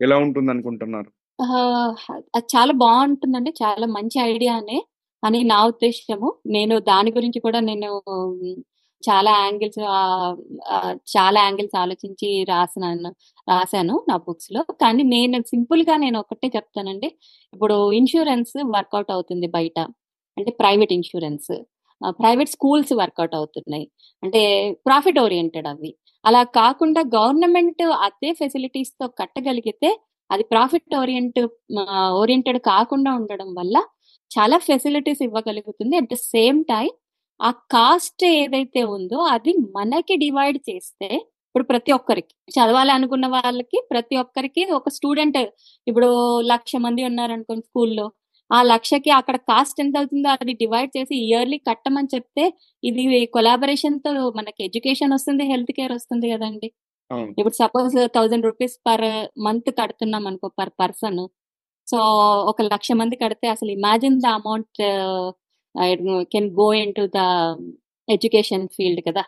ఎలా 0.00 0.16
ఉంటుంది 0.16 0.50
అనుకుంటున్నారు 0.50 1.10
చాలా 2.54 2.72
బాగుంటుందండి. 2.72 3.50
చాలా 3.62 3.86
మంచి 3.86 4.18
ఐడియానే. 4.32 4.78
అని 5.26 5.40
నా 5.52 5.58
ఉద్దేశము 5.70 6.28
నేను 6.56 6.74
దాని 6.90 7.10
గురించి 7.18 7.38
కూడా 7.46 7.60
నేను 7.70 7.88
చాలా 9.02 9.32
యాంగిల్స్ 9.44 9.80
చాలా 11.14 11.38
యాంగిల్స్ 11.46 11.76
ఆలోచించి 11.82 12.28
రాసినాను 12.52 13.10
రాశాను 13.48 13.94
నా 14.10 14.16
బుక్స్లో. 14.26 14.60
కానీ 14.82 15.02
నేను 15.14 15.38
సింపుల్గా 15.52 15.94
నేను 16.04 16.18
ఒకటే 16.24 16.48
చెప్తానండి. 16.56 17.08
ఇప్పుడు 17.52 17.76
ఇన్సూరెన్స్ 18.00 18.54
వర్కౌట్ 18.76 19.10
అవుతుంది 19.16 19.48
బయట. 19.58 19.78
అంటే 20.36 20.50
private 20.60 20.94
insurance 20.98 21.52
private 22.20 22.50
schools 22.56 22.92
work out 23.02 23.34
అవుతున్నాయి. 23.40 23.86
అంటే 24.22 24.42
ప్రాఫిట్ 24.86 25.20
ఓరియంటెడ్ 25.26 25.68
అవి. 25.72 25.90
అలా 26.24 26.42
కాకుండా 26.58 27.00
గవర్నమెంట్ 27.16 27.82
అదే 28.06 28.30
ఫెసిలిటీస్తో 28.40 29.06
కట్టగలిగితే 29.20 29.90
అది 30.30 30.44
ప్రాఫిట్ 30.52 30.94
ఓరియంట్ 31.02 31.40
ఓరియంటెడ్ 32.20 32.58
కాకుండా 32.70 33.10
ఉండడం 33.20 33.50
వల్ల 33.60 33.76
చాలా 34.36 34.56
ఫెసిలిటీస్ 34.68 35.22
ఇవ్వగలుగుతుంది. 35.26 35.94
అట్ 36.00 36.10
ద 36.14 36.18
సేమ్ 36.34 36.60
టైం 36.72 36.88
ఆ 37.40 37.50
కాస్ట్ 37.74 38.24
ఏదైతే 38.34 38.82
ఉందో 38.96 39.18
అది 39.34 39.52
మనకి 39.76 40.14
డివైడ్ 40.24 40.58
చేస్తే 40.68 41.08
ఇప్పుడు 41.48 41.66
ప్రతి 41.72 41.90
ఒక్కరికి 41.98 42.32
చదవాలి 42.56 42.92
అనుకున్న 42.96 43.26
వాళ్ళకి 43.34 43.78
ప్రతి 43.92 44.16
ఒక్కరికి 44.22 44.62
ఒక 44.78 44.88
స్టూడెంట్ 44.96 45.38
ఇప్పుడు 45.86 46.08
లక్ష 46.52 46.72
మంది 46.86 47.02
ఉన్నారనుకోండి 47.10 47.64
స్కూల్లో 47.68 48.06
ఆ 48.50 48.58
లక్షకి 48.72 49.10
అక్కడ 49.18 49.36
కాస్ట్ 49.50 49.78
ఎంత 49.84 49.94
అవుతుందో 50.00 50.28
అది 50.34 50.52
డివైడ్ 50.62 50.90
చేసి 50.96 51.14
ఇయర్లీ 51.26 51.58
కట్టమని 51.68 52.10
చెప్తే 52.14 52.44
ఇది 52.82 53.04
కొలాబరేషన్తో 53.36 54.10
మనకి 54.38 54.60
ఎడ్యుకేషన్ 54.68 55.14
వస్తుంది 55.16 55.44
హెల్త్ 55.52 55.72
కేర్ 55.78 55.94
వస్తుంది 55.98 56.26
కదండి. 56.34 56.68
ఇప్పుడు 57.40 57.56
suppose 57.62 57.96
thousand 58.16 58.46
rupees 58.48 58.76
per 58.88 59.06
month 59.46 59.70
కడుతున్నాం 59.80 60.24
అనుకో 60.30 60.48
పర్ 60.60 60.72
పర్సన్ 60.82 61.20
సో 61.90 61.98
ఒక 62.50 62.62
లక్ష 62.72 62.88
మంది 63.00 63.16
కడితే 63.22 63.46
అసలు 63.54 63.70
imagine 63.78 64.16
the 64.24 64.28
amount 64.38 64.78
can 66.32 66.48
go 66.60 66.68
into 66.98 67.04
the 67.16 67.20
education 68.08 68.64
field 68.76 69.00
కదా. 69.08 69.22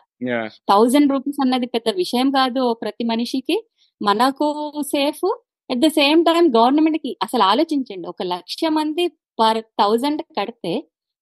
థౌజండ్ 0.71 1.11
రూపీస్ 1.13 1.39
అన్నది 1.43 1.67
పెద్ద 1.75 1.89
విషయం 2.01 2.27
కాదు 2.31 2.61
ప్రతి 2.81 3.03
మనిషికి. 3.03 3.55
మనకు 4.01 4.47
safe 4.93 5.25
at 5.69 5.81
the 5.85 5.87
same 5.99 6.21
time 6.25 6.45
గవర్నమెంట్కి 6.57 7.11
అసలు 7.23 7.43
ఆలోచించండి. 7.51 8.05
ఒక 8.07 8.23
లక్ష 8.33 8.61
మంది 8.77 9.05
పర్ 9.41 9.59
థౌజండ్ 9.81 10.21
కడితే 10.39 10.73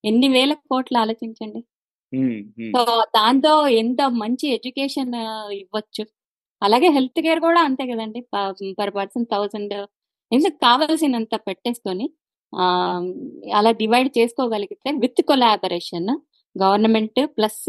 ఎన్ని 0.04 0.28
వేల 0.30 0.54
కోట్లు 0.70 0.98
ఆలోచించండి. 0.98 1.62
సో 2.76 2.82
దాంతో 3.18 3.54
ఎంత 3.82 4.02
మంచి 4.22 4.46
ఎడ్యుకేషన్ 4.58 5.16
ఇవ్వచ్చు. 5.62 6.04
అలాగే 6.62 6.88
హెల్త్ 6.98 7.20
కేర్ 7.26 7.42
కూడా 7.48 7.62
అంతే 7.68 7.84
కదండి. 7.92 8.22
పర్ 8.80 8.94
పర్సన్ 9.00 9.28
థౌసండ్ 9.34 9.76
ఎందుకు 10.32 10.58
కావాల్సినంత 10.64 11.36
పెట్టేసుకొని 11.48 12.08
ఆ, 12.54 12.66
అలా 13.56 13.72
డివైడ్ 13.80 14.10
చేసుకోగలిగితే 14.18 14.90
with 15.02 15.22
collaboration 15.28 16.12
government 16.56 17.20
plus 17.36 17.66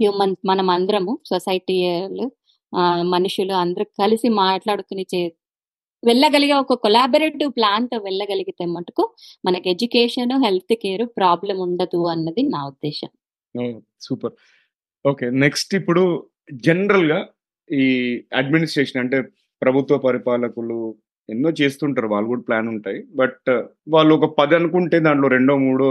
human 0.00 0.34
మనం 0.46 0.66
అందరము 0.70 1.12
సొసైటీ 1.30 1.76
మనుషులు 3.12 3.54
అందరూ 3.60 3.84
కలిసి 4.00 4.28
మాట్లాడుకుని 4.40 5.04
చే 5.12 5.20
వెళ్ళగలిగే 6.02 6.54
ఒక 6.56 6.74
కొలాబరేటివ్ 6.82 7.50
ప్లాన్తో 7.56 7.96
వెళ్ళగలిగితే 8.04 8.64
మటుకు 8.74 9.04
మనకి 9.44 9.66
ఎడ్యుకేషన్ 9.70 10.34
హెల్త్ 10.44 10.74
కేర్ 10.82 11.04
ప్రాబ్లం 11.16 11.56
ఉండదు 11.64 12.00
అన్నది 12.12 12.42
నా 12.52 12.60
ఉద్దేశం. 12.70 13.10
సూపర్. 14.00 14.34
ఓకే 15.04 15.26
నెక్స్ట్ 15.42 15.72
ఇప్పుడు 15.74 16.02
జనరల్గా 16.64 17.18
ఈ 17.70 17.86
అడ్మినిస్ట్రేషన్ 18.32 19.00
అంటే 19.02 19.18
ప్రభుత్వ 19.62 19.96
పరిపాలకులు 20.04 20.78
ఎన్నో 21.28 21.50
చేస్తుంటారు 21.60 22.08
వాళ్ళు 22.08 22.28
కూడా 22.28 22.42
ప్లాన్ 22.48 22.68
ఉంటాయి. 22.68 23.00
బట్ 23.14 23.50
uh, 23.50 23.62
వాళ్ళు 23.88 24.14
ఒక 24.14 24.28
పది 24.40 24.54
అనుకుంటే 24.54 25.00
దాంట్లో 25.00 25.28
రెండో 25.28 25.56
మూడో 25.58 25.88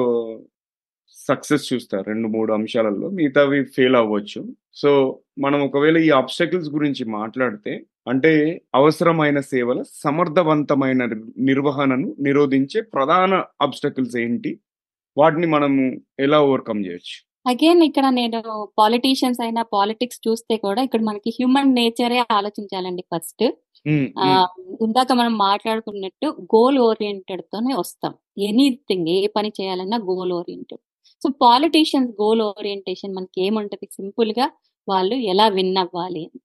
సక్సెస్ 1.30 1.74
చూస్తారు. 1.74 2.06
రెండు 2.10 2.28
మూడు 2.28 2.54
అంశాలలో 2.54 3.10
మిగతావి 3.10 3.60
ఫెయిల్ 3.76 3.96
అవ్వచ్చు. 3.96 4.42
సో 4.74 4.90
మనం 5.40 5.60
ఒకవేళ 5.62 5.98
ఈ 5.98 6.10
ఆబ్స్టకిల్స్ 6.22 6.70
గురించి 6.70 7.06
మాట్లాడితే 7.06 7.74
అంటే 8.08 8.32
అవసరమైన 8.76 9.40
సేవల 9.40 9.84
సమర్థవంతమైన 10.04 11.04
నిర్వహణను 11.50 12.16
నిరోధించే 12.20 12.82
ప్రధాన 12.96 13.34
ఆబ్స్టకిల్స్ 13.62 14.18
ఏంటి? 14.26 14.52
వాటిని 15.18 15.48
మనము 15.48 15.84
ఎలా 16.20 16.40
ఓవర్కమ్ 16.42 16.86
చేయొచ్చు? 16.86 17.18
అగైన్ 17.48 17.82
ఇక్కడ 17.84 18.06
నేను 18.10 18.40
పాలిటీషియన్స్ 18.80 19.42
అయినా 19.42 19.62
పాలిటిక్స్ 19.74 20.20
చూస్తే 20.28 20.56
కూడా 20.58 20.82
ఇక్కడ 20.82 21.02
మనకి 21.02 21.30
హ్యూమన్ 21.30 21.72
నేచరే 21.76 22.20
ఆలోచించాలండి 22.32 23.04
ఫస్ట్ 23.14 23.44
ఇందాక 24.82 25.12
మనం 25.14 25.34
మాట్లాడుకున్నట్టు 25.38 26.28
గోల్ 26.56 26.78
ఓరియంటెడ్ 26.80 27.44
తోనే 27.54 27.74
వస్తాం. 27.74 28.14
ఎనీథింగ్ 28.40 29.10
ఏ 29.10 29.20
పని 29.28 29.50
చేయాలన్నా 29.62 29.98
goal 30.10 30.34
oriented 30.34 30.82
so 31.22 31.30
politicians 31.42 32.12
goal 32.22 32.42
orientation 32.42 33.16
మనకి 33.16 33.40
ఏముంటది 33.46 33.88
సింపుల్గా 33.92 34.48
వాళ్ళు 34.88 35.16
ఎలా 35.32 35.48
విన్ 35.48 35.78
అవ్వాలి? 35.78 36.24
అని 36.28 36.40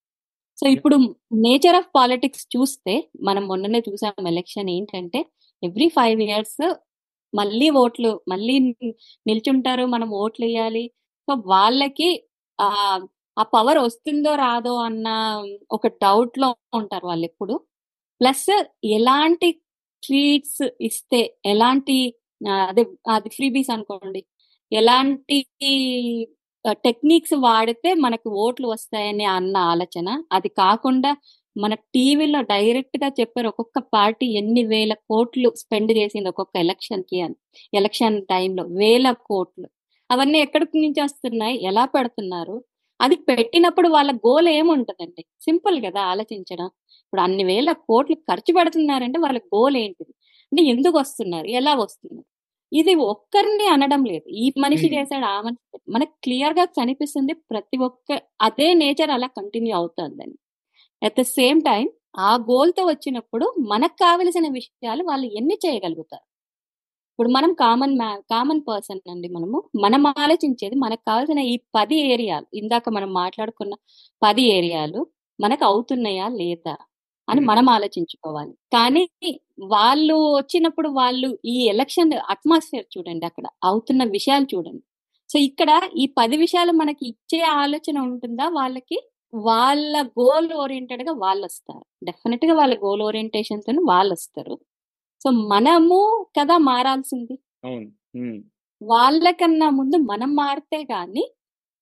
సో 0.58 0.66
ఇప్పుడు 0.68 0.96
నేచర్ 1.44 1.76
ఆఫ్ 1.76 1.90
పాలిటిక్స్ 1.94 2.44
చూస్తే 2.56 2.94
మనం 3.22 3.42
మొన్ననే 3.46 3.80
చూసాం 3.88 4.26
ఎలక్షన్ 4.28 4.70
ఏంటంటే 4.70 5.20
ఎవ్రీ 5.62 5.88
ఫైవ్ 5.88 6.20
ఇయర్స్ 6.22 6.58
మళ్ళీ 7.32 7.68
ఓట్లు 7.82 8.10
మళ్ళీ 8.28 8.54
నిల్చుంటారు 9.26 9.84
మనం 9.94 10.08
ఓట్లు 10.22 10.44
వేయాలి 10.46 10.84
సో 11.28 11.34
వాళ్ళకి 11.46 12.08
ఆ 12.58 12.68
ఆ 13.36 13.42
పవర్ 13.54 13.78
వస్తుందో 13.86 14.32
రాదో 14.36 14.74
అన్న 14.86 15.08
ఒక 15.70 15.86
డౌట్లో 16.02 16.48
ఉంటారు 16.80 17.06
వాళ్ళు 17.06 17.26
ఎప్పుడు 17.30 17.54
ప్లస్ 18.20 18.48
ఎలాంటి 18.96 19.48
ట్రీట్స్ 20.02 20.62
ఇస్తే 20.80 21.20
ఎలాంటి 21.46 21.96
అదే 22.64 22.82
అది 23.14 23.28
ఫ్రీబీస్ 23.36 23.70
అనుకోండి. 23.74 24.20
ఎలాంటి 24.72 25.38
టెక్నిక్స్ 26.84 27.34
వాడితే 27.44 27.90
మనకు 28.04 28.28
ఓట్లు 28.42 28.66
వస్తాయని 28.68 29.26
అన్న 29.36 29.56
ఆలోచన. 29.72 30.08
అది 30.32 30.48
కాకుండా 30.58 31.10
మన 31.56 31.74
టీవీలో 31.94 32.40
డైరెక్ట్గా 32.50 33.08
చెప్పారు 33.20 33.48
ఒక్కొక్క 33.48 33.78
పార్టీ 33.94 34.26
ఎన్ని 34.40 34.62
వేల 34.64 34.92
కోట్లు 35.10 35.48
స్పెండ్ 35.56 35.92
చేసింది 35.98 36.28
ఒక్కొక్క 36.28 36.54
ఎలక్షన్కి 36.56 37.18
అని 37.20 37.36
ఎలక్షన్ 37.74 38.16
టైంలో 38.26 38.64
వేల 38.78 39.12
కోట్లు. 39.28 39.66
అవన్నీ 40.10 40.38
ఎక్కడి 40.40 40.66
నుంచి 40.78 41.00
వస్తున్నాయి? 41.02 41.56
ఎలా 41.64 41.84
పెడుతున్నారు? 41.86 42.56
అది 43.00 43.16
పెట్టినప్పుడు 43.28 43.88
వాళ్ళ 43.88 44.10
గోల్ 44.26 44.48
ఏముంటదండి? 44.48 45.22
సింపుల్ 45.40 45.76
కదా 45.86 46.00
ఆలోచించడం. 46.12 46.68
ఇప్పుడు 47.04 47.22
అన్ని 47.22 47.44
వేల 47.44 47.72
కోట్లు 47.88 48.16
ఖర్చు 48.30 48.52
పెడుతున్నారంటే 48.54 49.18
వాళ్ళ 49.18 49.38
గోల్ 49.54 49.76
ఏంటిది? 49.76 50.12
అంటే 50.52 50.62
ఎందుకు 50.72 50.96
వస్తున్నారు? 50.98 51.46
ఎలా 51.60 51.74
వస్తున్నారు? 51.74 52.26
ఇది 52.72 52.92
ఒక్కరిని 53.06 53.66
అనడం 53.68 54.02
లేదు. 54.04 54.26
ఈ 54.42 54.46
మనిషి. 54.58 54.86
చేశాడు 54.96 55.26
ఆ 55.26 55.38
మనిషి. 55.42 55.62
మనకు 55.88 56.14
క్లియర్గా 56.24 56.64
కనిపిస్తుంది 56.78 57.34
ప్రతి 57.50 57.76
ఒక్క 57.88 58.10
అదే 58.42 58.74
నేచర్ 58.74 59.10
అలా 59.10 59.28
కంటిన్యూ 59.38 59.74
అవుతుందని. 59.76 60.36
అట్ 61.02 61.16
ద 61.18 61.24
సేమ్ 61.36 61.60
టైం 61.62 61.84
ఆ 62.20 62.32
గోల్తో 62.48 62.82
వచ్చినప్పుడు 62.86 63.46
మనకు 63.72 63.96
కావలసిన 64.02 64.46
విషయాలు 64.58 65.02
వాళ్ళు 65.10 65.26
ఎన్ని 65.38 65.56
చేయగలుగుతారు? 65.64 66.24
ఇప్పుడు 67.12 67.30
మనం 67.30 67.50
కామన్ 67.62 67.94
మ్యా 67.98 68.10
కామన్ 68.30 68.60
పర్సన్ 68.68 69.00
అండి 69.10 69.28
మనము. 69.28 69.58
మనం 69.84 70.02
ఆలోచించేది 70.24 70.76
మనకు 70.76 71.02
కావాల్సిన 71.08 71.40
ఈ 71.52 71.56
పది 71.76 71.96
ఏరియాలు. 72.12 72.46
ఇందాక 72.54 72.86
మనం 72.90 73.10
మాట్లాడుకున్న 73.14 73.74
పది 74.22 74.44
ఏరియాలు 74.56 75.00
మనకు 75.38 75.64
అవుతున్నాయా 75.64 76.26
లేదా 76.40 76.74
అని. 77.28 77.40
మనం 77.50 77.66
ఆలోచించుకోవాలి. 77.76 78.54
కానీ 78.74 79.04
వాళ్ళు 79.66 80.16
వచ్చినప్పుడు 80.38 80.88
వాళ్ళు 81.00 81.28
ఈ 81.46 81.56
ఎలక్షన్ 81.74 82.12
అట్మాస్ఫియర్ 82.34 82.86
చూడండి 82.96 83.26
అక్కడ. 83.30 83.46
అవుతున్న 83.64 84.02
విషయాలు 84.16 84.46
చూడండి. 84.54 84.82
సో 85.30 85.38
ఇక్కడ 85.48 85.70
ఈ 85.98 86.06
పది 86.18 86.36
విషయాలు 86.36 86.72
మనకి 86.82 87.04
ఇచ్చే 87.12 87.40
ఆలోచన 87.62 87.96
ఉంటుందా 88.08 88.46
వాళ్ళకి? 88.58 88.98
వాళ్ళ 89.32 89.94
గోల్ 90.18 90.48
ఓరియంటెడ్గా 90.62 91.12
వాళ్ళు 91.24 91.44
వస్తారు 91.48 91.84
డెఫినెట్గా 92.08 92.54
వాళ్ళ 92.60 92.74
గోల్ 92.84 93.02
ఓరియంటేషన్తో 93.08 93.72
వాళ్ళు 93.92 94.12
వస్తారు 94.16 94.54
సో 95.20 95.28
మనము 95.52 95.98
కదా 96.38 96.56
మారాల్సింది? 96.70 97.34
వాళ్ళకన్నా 98.80 99.68
ముందు 99.78 99.96
మనం 100.10 100.30
మారితే 100.40 100.80
గాని 100.92 101.24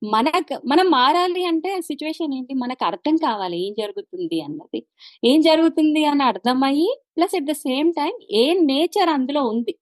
మనకు 0.02 0.54
మనం 0.70 0.86
మారాలి 0.96 1.42
అంటే 1.50 1.70
సిచ్యువేషన్ 1.88 2.34
ఏంటి? 2.38 2.52
మనకు 2.62 2.82
అర్థం 2.90 3.14
కావాలి 3.26 3.56
ఏం 3.66 3.72
జరుగుతుంది 3.80 4.38
అన్నది. 4.46 4.80
ఏం 5.22 5.38
జరుగుతుంది 5.48 6.02
అని 6.10 6.24
అర్థమయ్యి 6.30 6.88
plus 7.16 7.34
at 7.38 7.48
the 7.50 7.54
same 7.66 7.90
time 7.98 8.14
A 8.42 8.44
nature 8.70 9.10
అందులో 9.16 9.42
ఉంది? 9.52 9.74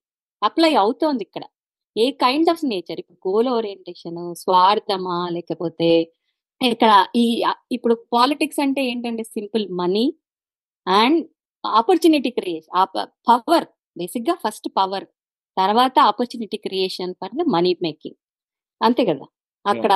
అప్లై 0.43 0.73
అవుతోంది 0.83 1.23
ఇక్కడ. 1.29 1.45
ఏ 1.97 2.07
కైండ్ 2.25 2.51
ఆఫ్ 2.55 2.65
నేచర్ 2.73 2.99
ఇప్పుడు 3.03 3.19
గోల్ 3.29 3.49
ఓరియంటేషన్ 3.57 4.21
స్వార్థమా 4.43 5.19
లేకపోతే 5.37 5.91
ఇక్కడ 6.61 6.93
ఈ 7.17 7.25
ఇప్పుడు 7.73 7.95
పాలిటిక్స్ 8.15 8.61
అంటే 8.61 8.81
ఏంటంటే 8.91 9.23
simple 9.37 9.65
money 9.81 10.07
and 10.87 11.21
opportunity 11.65 12.31
creation 12.31 12.73
power 13.29 13.67
బేసిక్గా 13.97 14.35
ఫస్ట్ 14.45 14.69
పవర్. 14.79 15.07
తర్వాత 15.57 15.97
opportunity 16.11 16.59
creation 16.67 17.13
for 17.21 17.35
the 17.37 17.45
money 17.55 17.73
making. 17.87 18.19
అంతే 18.81 19.03
కదా? 19.11 19.27
అక్కడ 19.65 19.93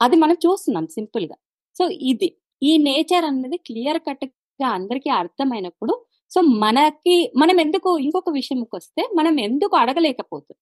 అది 0.00 0.16
మనం 0.16 0.36
చూస్తున్నాం 0.46 0.86
సింపుల్గా 0.96 1.36
సో 1.76 1.84
ఇది 2.10 2.28
ఈ 2.62 2.72
నేచర్ 2.88 3.24
అన్నది 3.24 3.56
క్లియర్ 3.68 4.00
కట్గా 4.08 4.68
అందరికీ 4.78 5.10
అర్థమైనప్పుడు 5.20 5.94
సో 6.32 6.40
మనకి 6.64 7.16
మనం 7.36 7.56
ఎందుకు 7.60 7.90
ఇంకొక 7.98 8.30
విషయంకి 8.30 8.74
వస్తే 8.76 9.02
మనం 9.14 9.34
ఎందుకు 9.40 9.74
అడగలేకపోతున్నాం? 9.76 10.60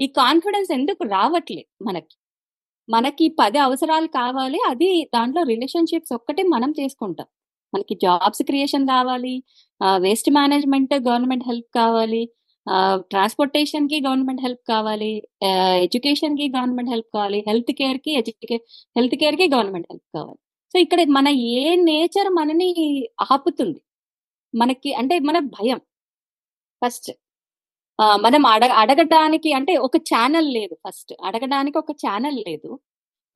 ఈ 0.00 0.06
కాన్ఫిడెన్స్ 0.20 0.70
ఎందుకు 0.72 1.02
రావట్లేదు 1.14 1.70
మనకి? 1.88 2.14
మనకి 2.90 3.26
పది 3.40 3.58
అవసరాలు 3.58 4.08
కావాలి 4.18 4.58
అది 4.70 4.88
దాంట్లో 5.14 5.42
రిలేషన్షిప్స్ 5.42 6.12
ఒక్కటే 6.18 6.42
మనం 6.54 6.70
చేసుకుంటాం. 6.80 7.28
మనకి 7.74 7.94
జాబ్స్ 8.04 8.42
క్రియేషన్ 8.42 8.86
కావాలి 8.88 9.34
వేస్ట్ 10.04 10.30
మేనేజ్మెంట్ 10.38 10.94
గవర్నమెంట్ 11.08 11.44
హెల్ప్ 11.50 11.68
కావాలి 11.74 12.22
ట్రాన్స్పోర్టేషన్కి 13.12 13.98
గవర్నమెంట్ 14.06 14.42
హెల్ప్ 14.46 14.62
కావాలి 14.68 15.12
ఎడ్యుకేషన్కి 15.84 16.46
గవర్నమెంట్ 16.56 16.90
హెల్ప్ 16.90 17.10
కావాలి 17.14 17.38
హెల్త్ 17.48 17.72
కేర్కి 17.80 18.12
ఎడ్యుకే 18.20 18.56
హెల్త్ 18.98 19.16
కేర్కి 19.22 19.46
గవర్నమెంట్ 19.54 19.88
హెల్ప్ 19.90 20.08
కావాలి. 20.16 20.38
సో 20.72 20.78
ఇక్కడ 20.84 21.00
మన 21.18 21.28
ఏ 21.28 21.62
నేచర్ 21.88 22.28
మనని 22.38 22.68
ఆపుతుంది? 23.30 23.80
మనకి 24.54 24.90
అంటే 24.94 25.14
మన 25.28 25.38
భయం. 25.56 25.80
ఫస్ట్ 26.82 27.10
మనం 28.24 28.42
అడ 28.52 28.64
అడగడానికి 28.82 29.50
అంటే 29.58 29.72
ఒక 29.86 29.96
ఛానల్ 30.10 30.48
లేదు 30.58 30.74
ఫస్ట్. 30.84 31.12
అడగడానికి 31.28 31.76
ఒక 31.82 31.92
ఛానల్ 32.04 32.38
లేదు. 32.48 32.70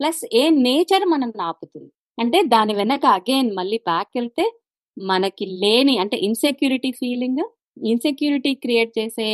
ప్లస్ 0.01 0.23
ఏ 0.41 0.43
నేచర్ 0.67 1.05
మనం 1.15 1.31
ఆపుతుంది 1.49 1.91
అంటే 2.19 2.39
దాని 2.55 2.73
వెనక 2.81 3.05
అగైన్ 3.19 3.51
మళ్ళీ 3.59 3.79
బ్యాక్ 3.91 4.11
వెళ్తే 4.19 4.45
మనకి 4.97 5.45
లేని 5.63 5.95
అంటే 6.03 6.17
ఇన్సెక్యూరిటీ 6.29 6.91
ఫీలింగ్ 7.01 7.43
ఇన్సెక్యూరిటీ 7.93 8.53
క్రియేట్ 8.65 8.93
చేసే 8.99 9.29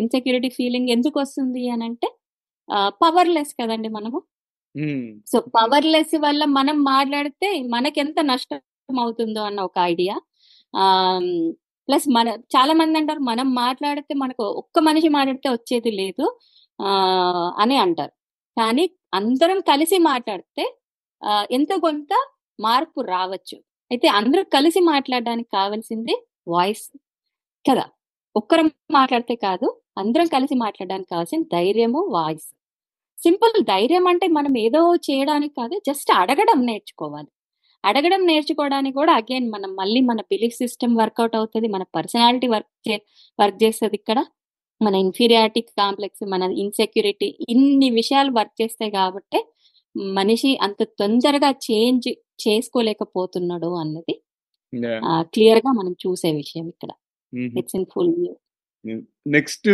ఇన్సెక్యూరిటీ 0.00 0.50
ఫీలింగ్ 0.58 0.88
ఎందుకు 0.96 1.16
వస్తుంది 1.24 1.62
అని 1.74 1.84
అంటే 1.88 2.08
పవర్లెస్ 3.02 3.52
కదండి 3.60 3.88
మనము. 3.98 4.18
సో 5.32 5.38
పవర్లెస్ 5.56 6.14
వల్ల 6.26 6.42
మనం 6.58 6.76
మాట్లాడితే 6.92 7.48
మనకెంత 7.74 8.18
నష్టం 8.32 8.60
అవుతుందో 9.04 9.42
అన్న 9.48 9.60
ఒక 9.68 9.78
ఐడియా 9.92 10.14
ప్లస్ 11.88 12.06
మన 12.14 12.26
చాలా 12.54 12.72
మంది 12.80 12.96
అంటారు 13.00 13.22
మనం 13.30 13.48
మాట్లాడితే 13.56 14.12
మనకు 14.22 14.44
ఒక్క 14.62 14.78
మనిషి 14.88 15.08
మాట్లాడితే 15.10 15.48
వచ్చేది 15.50 15.90
లేదు 16.00 16.24
ఆ 16.78 16.90
అని 17.62 17.76
అంటారు. 17.84 18.12
కానీ 18.56 18.84
అందరం 19.14 19.58
కలిసి 19.70 19.98
మాట్లాడితే 20.10 20.64
ఆ, 21.22 21.30
ఎంతో 21.50 21.74
కొంత 21.80 22.12
మార్పు 22.58 23.00
రావచ్చు. 23.10 23.56
అయితే 23.90 24.08
అందరూ 24.18 24.42
కలిసి 24.54 24.80
మాట్లాడడానికి 24.90 25.50
కావాల్సింది 25.52 26.14
వాయిస్ 26.48 26.84
కదా. 27.64 27.84
ఒక్కరం 28.36 28.68
మాట్లాడితే 28.92 29.36
కాదు 29.46 29.68
అందరం 29.98 30.26
కలిసి 30.28 30.56
మాట్లాడడానికి 30.64 31.10
కావాల్సిన 31.10 31.42
ధైర్యము 31.54 32.00
వాయిస్. 32.16 32.48
సింపుల్ 33.18 33.56
ధైర్యం 33.72 34.06
అంటే 34.12 34.26
మనం 34.38 34.54
ఏదో 34.58 34.80
చేయడానికి 35.08 35.54
కాదు 35.60 35.76
జస్ట్ 35.88 36.10
అడగడం 36.20 36.60
నేర్చుకోవాలి. 36.66 37.30
అడగడం 37.84 38.22
నేర్చుకోవడానికి 38.26 38.94
కూడా 38.94 39.12
అగైన్ 39.12 39.46
మనం 39.50 39.70
మళ్ళీ 39.74 40.00
మన 40.00 40.20
బిలీఫ్ 40.32 40.56
సిస్టమ్ 40.56 40.94
వర్కౌట్ 40.96 41.36
అవుతుంది 41.36 41.68
మన 41.68 41.82
పర్సనాలిటీ 41.96 42.48
వర్క్ 42.54 42.72
చే 42.88 42.94
వర్క్ 43.38 43.58
చేస్తుంది 43.64 43.96
ఇక్కడ 44.00 44.18
మన 44.80 44.94
ఇన్ఫీరియారిటీ 45.04 45.60
కాంప్లెక్స్ 45.80 46.24
మన 46.32 46.42
ఇన్సెక్యూరిటీ 46.64 47.28
ఇన్ని 47.54 47.88
విషయాలు 48.00 48.30
వర్క్ 48.38 48.56
చేస్తాయి 48.62 48.92
కాబట్టి 48.98 49.40
మనిషి 50.18 50.50
అంత 50.66 50.80
తొందరగా 51.00 51.50
చేంజ్ 51.66 52.08
చేసుకోలేకపోతున్నాడు 52.44 53.70
అన్నది. 53.82 54.14
క్లియర్గా 55.34 55.70
మనం 55.78 55.92
చూసే 56.04 56.30
విషయం 56.40 56.66
ఇక్కడ. 56.74 56.90
ఇట్స్ 57.60 57.76
ఇన్ 57.78 57.86
ఫుల్ 57.94 58.12
నెక్స్ట్ 59.36 59.68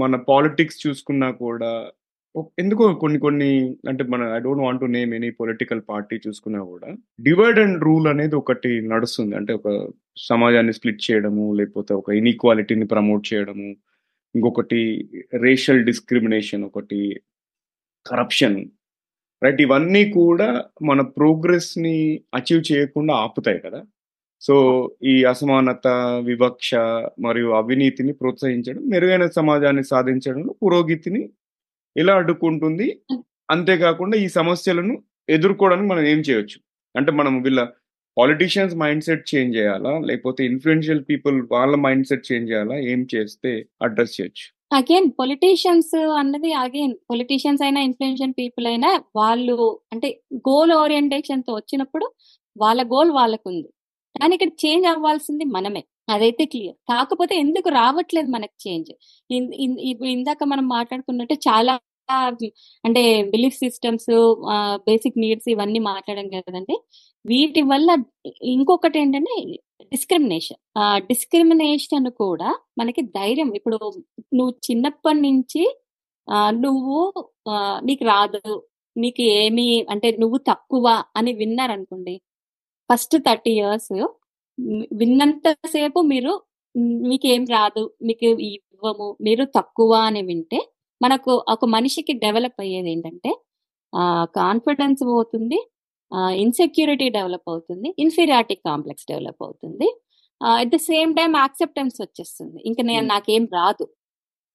మన 0.00 0.16
పాలిటిక్స్ 0.30 0.80
చూసుకున్నా 0.84 1.28
కూడా 1.44 1.70
ఎందుకో 2.58 2.94
కొన్ని 2.94 3.18
కొన్ని 3.18 3.48
అంటే 3.88 4.02
మన 4.04 4.22
I 4.36 4.38
don't 4.38 4.62
want 4.62 4.80
to 4.80 4.86
name 4.86 5.10
any 5.14 5.30
political 5.30 5.82
party 5.88 6.16
చూసుకున్నా 6.26 6.60
కూడా 6.64 6.88
డివైడ్ 7.20 7.58
అండ్ 7.58 7.84
రూల్ 7.84 8.06
అనేది 8.08 8.34
ఒకటి 8.36 8.70
నడుస్తుంది. 8.92 9.36
అంటే 9.36 9.52
ఒక 9.52 9.68
సమాజాన్ని 10.28 10.72
స్ప్లిట్ 10.72 11.02
చేయడము 11.10 11.54
లేకపోతే 11.54 11.92
ఒక 11.94 12.10
ఇన్ఈక్వాలిటీని 12.10 12.86
ప్రమోట్ 12.86 13.24
చేయడము 13.32 13.68
ఇంకొకటి 14.34 14.80
రేషియల్ 15.44 15.82
డిస్క్రిమినేషన్ 15.84 16.64
ఒకటి 16.64 17.00
కరప్షన్ 18.06 18.58
రైట్? 19.42 19.60
ఇవన్నీ 19.60 20.02
కూడా 20.10 20.48
మన 20.82 21.00
ప్రోగ్రెస్ని 21.18 21.96
అచీవ్ 22.34 22.62
చేయకుండా 22.72 23.14
ఆపుతాయి 23.14 23.60
కదా. 23.66 23.80
సో 24.42 24.54
ఈ 25.04 25.24
అసమానత 25.24 25.86
వివక్ష 26.24 26.70
మరియు 27.20 27.48
అవినీతిని 27.60 28.12
ప్రోత్సహించడం 28.12 28.82
మెరుగైన 28.88 29.26
సమాజాన్ని 29.30 29.84
సాధించడంలో 29.84 30.52
పురోగతిని 30.64 31.22
ఎలా 31.96 32.14
అడ్డుకుంటుంది. 32.14 32.88
అంతేకాకుండా 33.50 34.16
ఈ 34.16 34.28
సమస్యలను 34.38 34.94
ఎదుర్కోవడానికి 35.28 35.88
మనం 35.88 36.04
ఏం 36.04 36.18
చేయొచ్చు? 36.18 36.58
అంటే 36.94 37.12
మనం 37.12 37.42
వీళ్ళ 37.42 37.60
పాలిటీషియన్స్ 38.16 38.74
మైండ్ 38.74 39.04
సెట్ 39.04 39.34
చేంజ్ 39.34 39.56
చేయాలా? 39.56 39.92
లేకపోతే 40.08 40.40
ఇన్ఫ్లుయెన్షియల్ 40.44 41.04
పీపుల్ 41.10 41.36
వాళ్ళ 41.52 41.74
మైండ్ 41.76 42.08
సెట్ 42.10 42.26
చేంజ్ 42.32 42.50
చేయాలా? 42.50 42.76
ఏం 42.92 43.06
చేస్తే 43.14 43.52
అడ్రస్ 43.82 44.20
చేయొచ్చు? 44.20 44.46
అగైన్ 44.74 45.08
పొలిటీషియన్స్ 45.10 45.94
అన్నది 46.20 46.50
అగైన్ 46.64 46.94
పొలిటీషియన్స్ 47.10 47.62
అయినా 47.62 47.80
ఇన్ఫ్లుయెన్షియల్ 47.80 48.34
పీపుల్ 48.38 48.66
అయినా 48.66 48.90
వాళ్ళు 49.16 49.56
అంటే 49.92 50.08
గోల్ 50.48 50.72
ఓరియంటేషన్తో 50.72 51.52
వచ్చినప్పుడు 51.54 52.06
వాళ్ళ 52.56 52.82
గోల్ 52.82 53.10
వాళ్ళకు 53.10 53.46
ఉంది 53.48 53.68
కానీ 54.20 54.32
ఇక్కడ 54.34 54.52
చేంజ్ 54.64 54.86
అవ్వాల్సింది 54.86 55.44
మనమే. 55.44 55.82
అదైతే 56.14 56.44
క్లియర్. 56.52 56.76
కాకపోతే 56.92 57.34
ఎందుకు 57.44 57.68
రావట్లేదు 57.80 58.28
మనకు 58.36 58.56
చేంజ్? 58.64 58.92
ఇందాక 60.14 60.42
మనం 60.52 60.66
మాట్లాడుకున్నట్టు 60.76 61.36
చాలా 61.48 61.74
అంటే 62.84 63.02
బిలీఫ్ 63.32 63.56
సిస్టమ్స్ 63.64 64.10
బేసిక్ 64.88 65.18
నీడ్స్ 65.22 65.48
ఇవన్నీ 65.52 65.80
మాట్లాడడం 65.90 66.28
కదండి. 66.48 66.76
వీటి 67.24 67.62
వల్ల 67.72 67.90
ఇంకొకటి 68.54 68.96
ఏంటంటే 69.02 69.34
డిస్క్రిమినేషన్. 69.92 70.60
డిస్క్రిమినేషన్ 71.10 72.08
కూడా 72.22 72.50
మనకి 72.80 73.02
ధైర్యం. 73.18 73.50
ఇప్పుడు 73.58 73.78
నువ్వు 74.38 74.52
చిన్నప్పటి 74.68 75.20
నుంచి 75.28 75.62
నువ్వు 76.64 76.98
నీకు 77.88 78.04
రాదు 78.12 78.42
నీకు 78.96 79.22
ఏమి 79.40 79.66
అంటే 79.92 80.08
నువ్వు 80.22 80.38
తక్కువ 80.50 80.86
అని 81.18 81.32
విన్నారనుకోండి 81.40 82.14
ఫస్ట్ 82.90 83.16
థర్టీ 83.26 83.52
ఇయర్స్ 83.60 83.92
విన్నంతసేపు 85.00 86.00
మీరు 86.12 86.32
"మ్, 86.74 86.98
మీకు 87.10 87.26
ఏం 87.28 87.42
రాదు 87.54 87.82
మీకు 88.02 88.26
ఇవ్వము 88.50 89.08
మీరు 89.26 89.44
తక్కువ 89.56 89.92
అని 90.08 90.22
వింటే 90.28 90.60
మనకు 91.00 91.32
ఒక 91.54 91.64
మనిషికి 91.74 92.12
డెవలప్ 92.24 92.60
అయ్యేది 92.64 92.90
ఏంటంటే 92.92 93.30
కాన్ఫిడెన్స్ 94.38 95.02
పోతుంది 95.12 95.58
ఇన్సెక్యూరిటీ 96.42 97.06
డెవలప్ 97.16 97.48
అవుతుంది 97.52 97.88
ఇన్ఫీరియారిటీ 98.04 98.56
కాంప్లెక్స్ 98.66 99.06
డెవలప్ 99.08 99.42
అవుతుంది 99.46 99.88
at 100.40 100.70
the 100.74 100.80
same 100.88 101.10
time 101.18 101.32
acceptance 101.38 101.96
వచ్చేస్తుంది. 102.02 102.58
ఇంకా 102.68 102.82
నేను. 102.88 103.06
నాకేం 103.12 103.44
రాదు. 103.56 103.84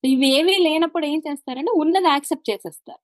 ఇవేవి 0.04 0.54
లేనప్పుడు 0.66 1.04
ఏం 1.06 1.20
చేస్తారంటే 1.26 1.72
ఉన్నది 1.82 2.08
యాక్సెప్ట్ 2.10 2.48
చేసేస్తారు. 2.50 3.00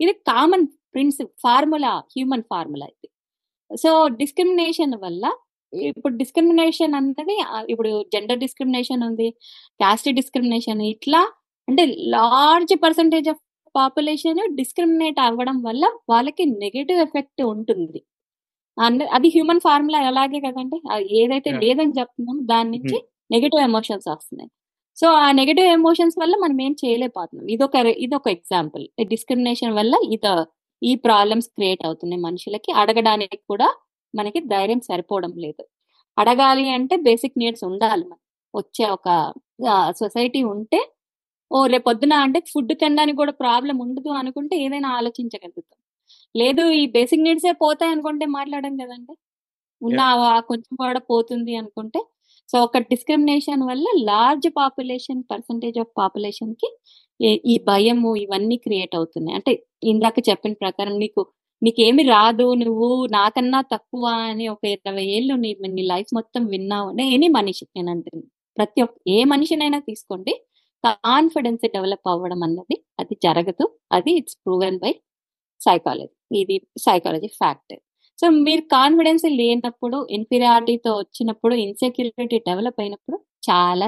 ఇది 0.00 0.12
కామన్ 0.30 0.64
ప్రిన్సిప్ 0.94 1.34
ఫార్ములా 1.44 1.92
హ్యూమన్ 2.12 2.44
ఫార్ములా 2.50 2.86
ఇది. 2.94 3.08
సో 3.70 3.90
డిస్క్రిమినేషన్ 4.20 4.94
వల్ల 5.04 5.24
ఇప్పుడు 5.90 6.14
డిస్క్రిమినేషన్ 6.16 6.94
అన్నది 6.98 7.36
ఇప్పుడు 7.72 7.90
జెండర్ 8.14 8.40
డిస్క్రిమినేషన్ 8.44 9.02
ఉంది 9.08 9.28
క్యాస్ట్ 9.80 10.08
డిస్క్రిమినేషన్ 10.20 10.82
ఇట్లా 10.94 11.20
అంటే 11.68 11.84
large 12.14 12.74
percentage 12.84 13.28
of 13.32 13.40
population 13.74 14.40
discriminate 14.60 15.18
అవ్వడం 15.28 15.56
వల్ల 15.68 15.84
వాళ్ళకి 16.10 16.44
నెగటివ్ 16.62 17.00
ఎఫెక్ట్ 17.06 17.42
ఉంటుంది. 17.54 18.00
అది 19.16 19.28
హ్యూమన్ 19.34 19.62
ఫార్ములా 19.66 19.98
అలాగే 20.10 20.38
కదండి 20.46 20.78
ఏదైతే. 21.20 21.50
లేదని 21.64 21.94
చెప్తున్నామో 21.98 22.42
దాని 22.52 22.70
నుంచి 22.76 22.98
నెగటివ్ 23.34 23.62
ఎమోషన్స్ 23.68 24.08
వస్తున్నాయి. 24.12 24.50
సో 24.98 25.06
ఆ 25.24 25.28
నెగటివ్ 25.40 25.68
ఎమోషన్స్ 25.78 26.16
వల్ల 26.22 26.34
మనం 26.44 26.58
ఏం 26.66 26.74
చేయలేకపోతున్నాం. 26.82 27.46
ఇదొక 27.54 27.76
ఇదొక 28.06 28.28
ఎగ్జాంపుల్ 28.36 28.84
డిస్క్రిమినేషన్ 29.14 29.74
వల్ల 29.80 29.94
ఇద 30.16 30.26
ఈ 30.82 30.92
ప్రాబ్లమ్స్ 31.06 31.48
క్రియేట్ 31.56 31.82
అవుతున్నాయి 31.88 32.22
మనుషులకి. 32.28 32.70
అడగడానికి 32.82 33.38
కూడా 33.52 33.68
మనకి 34.14 34.40
ధైర్యం 34.40 34.80
సరిపోవడం 34.80 35.32
లేదు. 35.36 35.64
అడగాలి 36.18 36.70
అంటే 36.70 36.96
బేసిక్ 36.96 37.38
నీడ్స్ 37.38 37.64
ఉండాలి 37.64 38.04
మనకి. 38.04 38.20
వచ్చే 38.54 38.86
ఒక 38.90 39.34
సొసైటీ 39.90 40.42
ఉంటే 40.42 40.92
ఓ 41.52 41.66
రేపొద్దున 41.66 42.12
అంటే 42.12 42.40
ఫుడ్ 42.40 42.72
తినడానికి 42.72 43.16
కూడా 43.16 43.32
ప్రాబ్లం 43.32 43.78
ఉండదు 43.78 44.08
అనుకుంటే 44.08 44.56
ఏదైనా 44.56 44.88
ఆలోచించగలుగుతాం. 44.88 45.78
లేదు 46.36 46.70
ఈ 46.70 46.86
బేసిక్ 46.86 47.22
నీడ్సే 47.22 47.52
పోతాయి 47.52 47.92
అనుకుంటే 47.92 48.26
మాట్లాడడం 48.26 48.76
కదండి. 48.76 49.16
ఉన్న 49.82 50.40
కొంచెం 50.46 50.76
కూడా 50.76 51.00
పోతుంది 51.00 51.56
అనుకుంటే. 51.56 52.04
సో 52.52 52.64
ఒక 52.64 52.78
డిస్క్రిమినేషన్ 52.78 53.62
వల్ల 53.62 53.84
లార్జ్ 54.04 54.48
పాపులేషన్ 54.56 55.22
పర్సంటేజ్ 55.30 55.78
ఆఫ్ 55.78 55.88
పాపులేషన్కి 55.98 56.78
ఈ- 57.20 57.42
ఈ 57.46 57.58
భయము 57.58 58.16
ఇవన్నీ 58.16 58.56
క్రియేట్ 58.56 58.96
అవుతున్నాయి. 58.96 59.36
అంటే 59.36 59.66
ఇందాక 59.82 60.14
చెప్పిన 60.30 60.52
ప్రకారం 60.52 60.98
నీకు 60.98 61.26
నీకేమి 61.62 62.02
రాదు 62.12 62.46
నువ్వు 62.62 62.88
నాకన్నా 63.14 63.60
తక్కువ 63.72 64.04
అని 64.26 64.44
ఒక 64.54 64.62
ఇరవై 64.74 65.04
ఏళ్ళు 65.16 65.34
నీ 65.44 65.50
నీ 65.76 65.82
లైఫ్ 65.92 66.10
మొత్తం 66.18 66.42
విన్నావు 66.52 66.86
అంటే 66.90 67.04
ఎనీ 67.16 67.28
మనిషి 67.38 67.64
నేను 67.76 67.90
అంటుంది. 67.94 68.24
ప్రతి 68.56 68.80
ఒక్క 68.82 68.96
ఏ 69.08 69.18
మనిషినైనా 69.32 69.78
తీసుకోండి. 69.88 70.32
కాన్ఫిడెన్స్ 70.84 71.64
డెవలప్ 71.76 72.06
అవ్వడం 72.12 72.40
అన్నది 72.46 72.76
అది 73.00 73.14
జరగదు. 73.26 73.64
అది 73.92 74.12
ఇట్స్ 74.20 74.36
ప్రూవెన్ 74.44 74.78
బై 74.82 74.92
సైకాలజీ. 75.60 76.08
ఇది 76.42 76.56
సైకాలజీ 76.86 77.28
ఫ్యాక్ట్. 77.40 77.74
సో 78.18 78.26
మీరు 78.46 78.62
కాన్ఫిడెన్స్ 78.76 79.26
లేనప్పుడు 79.40 79.98
ఇన్ఫీరియారిటీతో 80.16 80.92
వచ్చినప్పుడు 81.00 81.54
ఇన్సెక్యూరిటీ 81.66 82.38
డెవలప్ 82.48 82.80
అయినప్పుడు 82.84 83.16
చాలా 83.48 83.86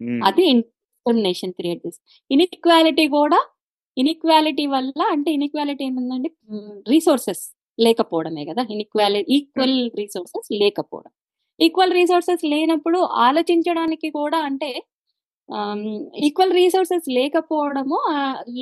ఉమ్, 0.00 0.20
అది 0.28 0.44
డిస్క్రిమినేషన్ 0.58 1.52
క్రియేట్ 1.58 1.80
చేస్తుంది. 1.84 2.06
ఇన్ఈక్వాలిటీ 2.30 3.06
కూడా 3.18 3.38
ఇన్ఈక్వాలిటీ 4.00 4.64
వల్ల 4.66 5.00
అంటే 5.14 5.30
ఇన్ఈక్వాలిటీ 5.32 5.84
ఏముందండి? 5.84 6.30
రీసోర్సెస్ 6.88 7.42
లేకపోవడమే 7.78 8.44
కదా. 8.44 8.62
ఇన్ఈక్వాలిటీ 8.70 9.32
ఈక్వల్ 9.36 9.78
రీసోర్సెస్ 9.98 10.48
లేకపోవడం. 10.62 11.12
ఈక్వల్ 11.60 11.92
రీసోర్సెస్ 11.92 12.44
లేనప్పుడు 12.52 12.98
ఆలోచించడానికి 12.98 14.08
కూడా 14.10 14.38
అంటే 14.40 14.70
ఈక్వల్ 16.26 16.52
రీసోర్సెస్ 16.52 17.08
లేకపోవడము 17.10 17.98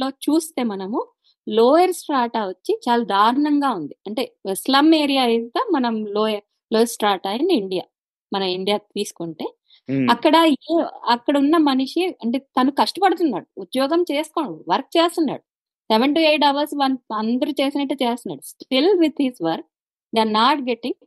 లో 0.01 0.09
చూస్తే 0.27 0.63
మనము 0.63 1.01
లోయర్ 1.47 1.93
స్ట్రాటా 1.93 2.41
వచ్చి 2.49 2.73
చాలా 2.87 3.05
దారుణంగా 3.15 3.71
ఉంది. 3.71 3.95
అంటే 4.07 4.25
స్లమ్ 4.55 4.93
ఏరియా 4.95 5.25
ఇస్ 5.37 5.49
ద 5.57 5.61
మనం 5.77 5.95
lower 6.17 6.45
lower 6.71 6.93
strata 6.95 7.31
in 7.33 7.53
India 7.61 7.85
మన 8.33 8.43
ఇండియా 8.57 8.77
తీసుకుంటే 8.97 9.47
ఉమ్, 9.89 10.09
అక్కడ 10.11 10.37
ఏ- 10.71 10.85
అక్కడ 11.09 11.35
ఉన్న 11.39 11.57
మనిషి 11.69 12.03
అంటే 12.25 12.39
తను 12.57 12.71
కష్టపడుతున్నాడు 12.81 13.47
ఉద్యోగం 13.61 14.05
చేసుకోడు 14.13 14.65
వర్క్ 14.69 14.91
చేస్తున్నాడు. 14.97 15.43
Seven 15.91 16.15
to 16.15 16.21
eight 16.21 16.45
hours 16.45 16.75
one 16.77 16.97
అందరూ 17.15 17.51
చేసినట్టు 17.61 17.95
చేస్తున్నాడు. 18.05 18.43
Still 18.45 18.91
with 19.01 19.21
his 19.23 19.41
work 19.43 19.69
they 20.13 20.21
are 20.21 20.33
not 20.33 20.61
getting 20.69 20.99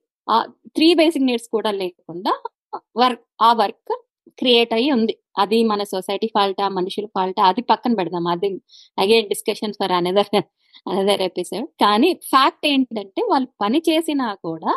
three 0.76 0.88
basic 0.94 1.26
needs 1.26 1.50
కూడా 1.50 1.72
లేకుండా 1.82 2.34
వర్క్ 2.98 3.24
ఆ 3.42 3.54
వర్క్ 3.54 3.92
క్రియేట్ 4.40 4.74
అయ్యి 4.74 4.92
ఉంది. 4.92 5.14
అది 5.38 5.64
మన 5.64 5.82
సొసైటీ 5.84 6.28
ఫాల్టా 6.28 6.66
మనుషుల 6.70 7.06
ఫాల్టా 7.16 7.44
అది 7.46 7.62
పక్కన 7.62 7.94
పెడదాం. 7.94 8.26
అది 8.28 8.48
again 8.98 9.30
discussion 9.30 9.74
for 9.74 9.92
another 9.92 10.32
another 10.86 11.22
episode. 11.22 11.68
కానీ 11.84 12.10
ఫ్యాక్ట్ 12.30 12.66
ఏంటంటే 12.68 13.22
వాళ్ళు 13.30 13.50
పని 13.62 13.80
చేసినా 13.90 14.28
కూడా 14.46 14.72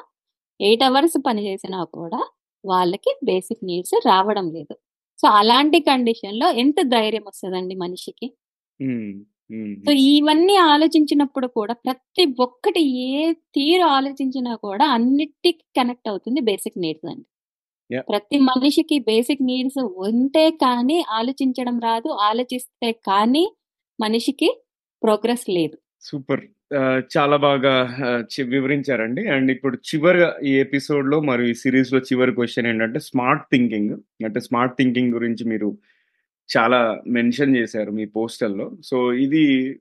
ఎయిట్ 0.61 0.85
అవర్స్ 0.85 1.17
పని 1.27 1.43
చేసినా 1.47 1.81
కూడా 1.95 2.21
వాళ్ళకి 2.65 3.13
బేసిక్ 3.25 3.65
నీడ్స్ 3.65 3.97
రావడం 4.07 4.47
లేదు. 4.53 4.75
సో 5.19 5.29
అలాంటి 5.41 5.81
కండిషన్లో 5.81 6.51
ఎంత 6.51 6.77
ధైర్యం 6.87 7.25
వస్తుందండి 7.27 7.75
మనిషికి? 7.75 8.29
సో 9.87 9.93
ఇవన్నీ 9.93 10.57
ఆలోచించినప్పుడు 10.57 11.47
కూడా 11.47 11.75
ప్రతి 11.75 12.25
ఒక్కటి 12.41 12.81
ఏ 13.09 13.33
తీరు 13.57 13.85
ఆలోచించినా 13.97 14.53
కూడా 14.57 14.85
అన్నిటికి 14.87 15.65
కనెక్ట్ 15.77 16.09
అవుతుంది 16.09 16.41
బేసిక్ 16.41 16.79
నీడ్స్ 16.79 17.09
అండి. 17.13 17.27
ప్రతి 18.09 18.39
మనిషికి 18.51 18.99
బేసిక్ 18.99 19.43
నీడ్స్ 19.43 19.81
ఉంటే 20.09 20.51
కానీ 20.51 20.99
ఆలోచించడం 21.11 21.77
రాదు. 21.81 22.09
ఆలోచిస్తే 22.29 22.93
కానీ 22.93 23.45
మనిషికి 24.01 24.49
ప్రోగ్రెస్ 25.03 25.47
లేదు. 25.51 25.77
సూపర్. 26.01 26.45
చాలా 27.17 27.37
బాగా 27.37 27.97
చి- 28.21 28.49
వివరించారండి. 28.49 29.29
అండ్ 29.29 29.51
ఇప్పుడు 29.51 29.77
చివరి 29.77 30.49
ఈ 30.49 30.53
ఎపిసోడ్లో 30.53 31.21
మరియు 31.21 31.49
ఈ 31.49 31.55
సిరీస్లో 31.55 31.99
చివరి 31.99 32.33
క్వశ్చన్ 32.33 32.67
ఏంటంటే 32.67 32.99
స్మార్ట్ 32.99 33.45
థింకింగ్. 33.53 33.91
అంటే 34.25 34.41
స్మార్ట్ 34.41 34.75
థింకింగ్ 34.75 35.15
గురించి 35.15 35.45
మీరు 35.45 35.79
చాలా 36.57 37.03
మెన్షన్ 37.09 37.57
చేశారు 37.57 37.91
మీ 37.91 38.05
పోస్టల్లో 38.05 38.73
సో 38.85 39.13
ఇది 39.13 39.77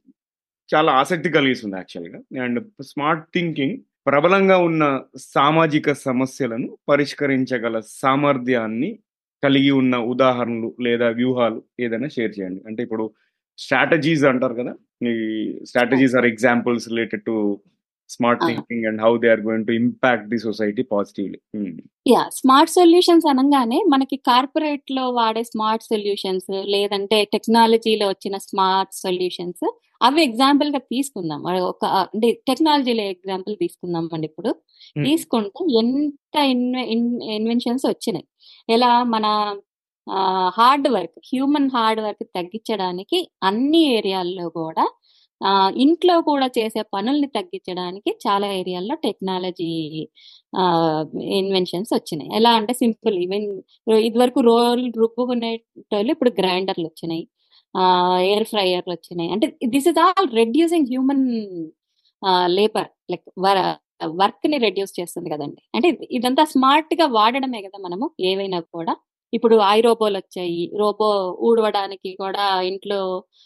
చాలా 0.76 0.92
ఆసక్తి 0.92 1.30
కలిగిస్తుంది 1.30 1.76
యాక్చువల్గా. 1.76 2.44
అండ్ 2.44 2.84
స్మార్ట్ 2.84 3.26
థింకింగ్ 3.34 3.78
ప్రబలంగా 4.08 4.58
ఉన్న 4.58 5.02
సామాజిక 5.18 5.92
సమస్యలను 5.92 6.78
పరిష్కరించగల 6.90 7.82
సామర్థ్యాన్ని 7.88 9.00
కలిగి 9.44 9.72
ఉన్న 9.72 9.98
ఉదాహరణలు 9.98 10.76
లేదా 10.82 11.10
వ్యూహాలు 11.10 11.64
ఏదైనా 11.80 12.08
షేర్ 12.08 12.40
చేయండి. 12.40 12.62
అంటే 12.68 12.84
ఇప్పుడు 12.84 13.12
స్ట్రాటజీస్ 13.58 14.24
అంటారు 14.24 14.54
కదా 14.54 14.76
ఈ 15.08 15.60
strategies 15.66 16.16
are 16.16 16.26
examples 16.26 16.90
related 16.90 17.24
to 17.24 17.60
smart. 18.10 18.42
Thinking 18.48 18.86
and 18.86 19.02
how 19.02 19.18
they 19.18 19.30
are 19.30 19.42
going 19.42 19.68
to 19.68 19.72
impact 19.72 20.28
the 20.30 20.38
society 20.38 20.82
positively 20.82 21.40
yeah 22.08 22.30
smart 22.34 22.72
solutions 22.72 23.30
అనగానే 23.30 23.84
మనకి 23.90 24.16
కార్పొరేట్లో 24.16 25.10
వాడే 25.10 25.44
స్మార్ట్ 25.44 25.84
సొల్యూషన్స్ 25.84 26.66
లేదంటే 26.66 27.24
టెక్నాలజీలో 27.24 28.08
వచ్చిన 28.08 28.38
స్మార్ట్ 28.38 28.94
సొల్యూషన్స్ 28.96 29.74
అవి 30.04 30.24
ఎగ్జాంపుల్గా 30.24 30.80
తీసుకుందాం. 30.80 31.58
ఒక 31.58 31.86
అంటే 31.86 32.32
టెక్నాలజీలో 32.48 33.04
ఎగ్జాంపుల్ 33.04 33.56
తీసుకుందాం 33.56 34.10
అండి 34.14 34.28
ఇప్పుడు. 34.28 34.56
తీసుకుంటే 35.04 35.78
ఎంత 35.78 36.36
ఇన్వెన్షన్స్ 36.40 37.86
వచ్చినాయి. 37.86 38.26
ఎలా? 38.70 39.04
మన 39.04 39.26
hard 40.58 40.88
work 40.96 41.18
human 41.30 41.70
hard 41.76 42.02
work 42.06 42.26
తగ్గించడానికి 42.38 43.20
అన్ని 43.50 43.82
ఏరియాల్లో 43.98 44.46
కూడా 44.60 44.86
ఇంట్లో 45.84 46.16
కూడా 46.30 46.48
చేసే 46.58 46.82
పనుల్ని 46.96 47.28
తగ్గించడానికి 47.38 48.12
చాలా 48.26 48.48
ఏరియాల్లో 48.60 48.96
టెక్నాలజీ 49.06 49.70
ఇన్వెన్షన్స్ 51.40 51.92
వచ్చినాయి. 51.98 52.30
ఎలా 52.40 52.52
అంటే 52.60 52.74
సింపుల్ 52.84 53.16
ఈవెన్ 53.26 53.48
ఇదివరకు 54.08 54.42
రోల్ 54.50 54.84
రుబ్బుకునేటోళ్ళు 55.02 56.12
ఇప్పుడు 56.16 56.32
గ్రైండర్లు 56.42 56.86
వచ్చినాయి 56.90 57.24
ఎయిర్ 58.28 58.48
ఫ్రైయర్లు 58.54 58.94
వచ్చినాయి. 58.98 59.30
అంటే 59.36 59.48
this 59.76 59.88
is 59.92 60.00
all 60.06 60.30
reducing 60.42 60.90
human 60.94 61.26
labour 62.58 62.90
like 63.14 63.28
వర్క్ని 64.22 64.58
రెడ్యూస్ 64.66 64.94
చేస్తుంది 65.00 65.30
కదండి. 65.34 65.62
అంటే 65.76 65.90
ఇదంతా 66.18 66.44
స్మార్ట్గా 66.54 67.06
వాడడమే 67.18 67.60
కదా 67.68 67.78
మనము 67.88 68.06
ఏవైనా 68.32 68.60
కూడా. 68.76 68.94
ఇప్పుడు 69.38 69.56
ఐ 69.74 69.78
రోబోలు 69.86 70.18
వచ్చాయి. 70.22 70.64
రోబో 70.82 71.08
ఊడవడానికి 71.48 72.10
కూడా 72.24 72.46
ఇంట్లో 72.70 73.00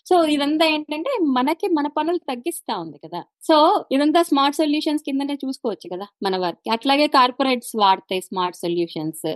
సో 0.07 0.15
ఇదంతా 0.35 0.65
ఏంటంటే 0.73 1.11
మనకి 1.37 1.67
మన 1.77 1.87
పనులు 1.97 2.21
తగ్గిస్తా 2.31 2.73
ఉంది 2.83 2.97
కదా. 3.05 3.21
సో 3.47 3.55
ఇదంతా 3.95 4.21
స్మార్ట్ 4.29 4.59
సొల్యూషన్స్ 4.61 5.05
కిందనే 5.07 5.35
చూసుకోవచ్చు 5.43 5.87
కదా 5.93 6.07
మన 6.27 6.35
వర్క్. 6.45 6.63
అట్లాగే 6.77 7.07
కార్పొరేట్స్ 7.17 7.73
వాడతాయి 7.83 8.23
స్మార్ట్ 8.29 8.59
సొల్యూషన్స్. 8.63 9.27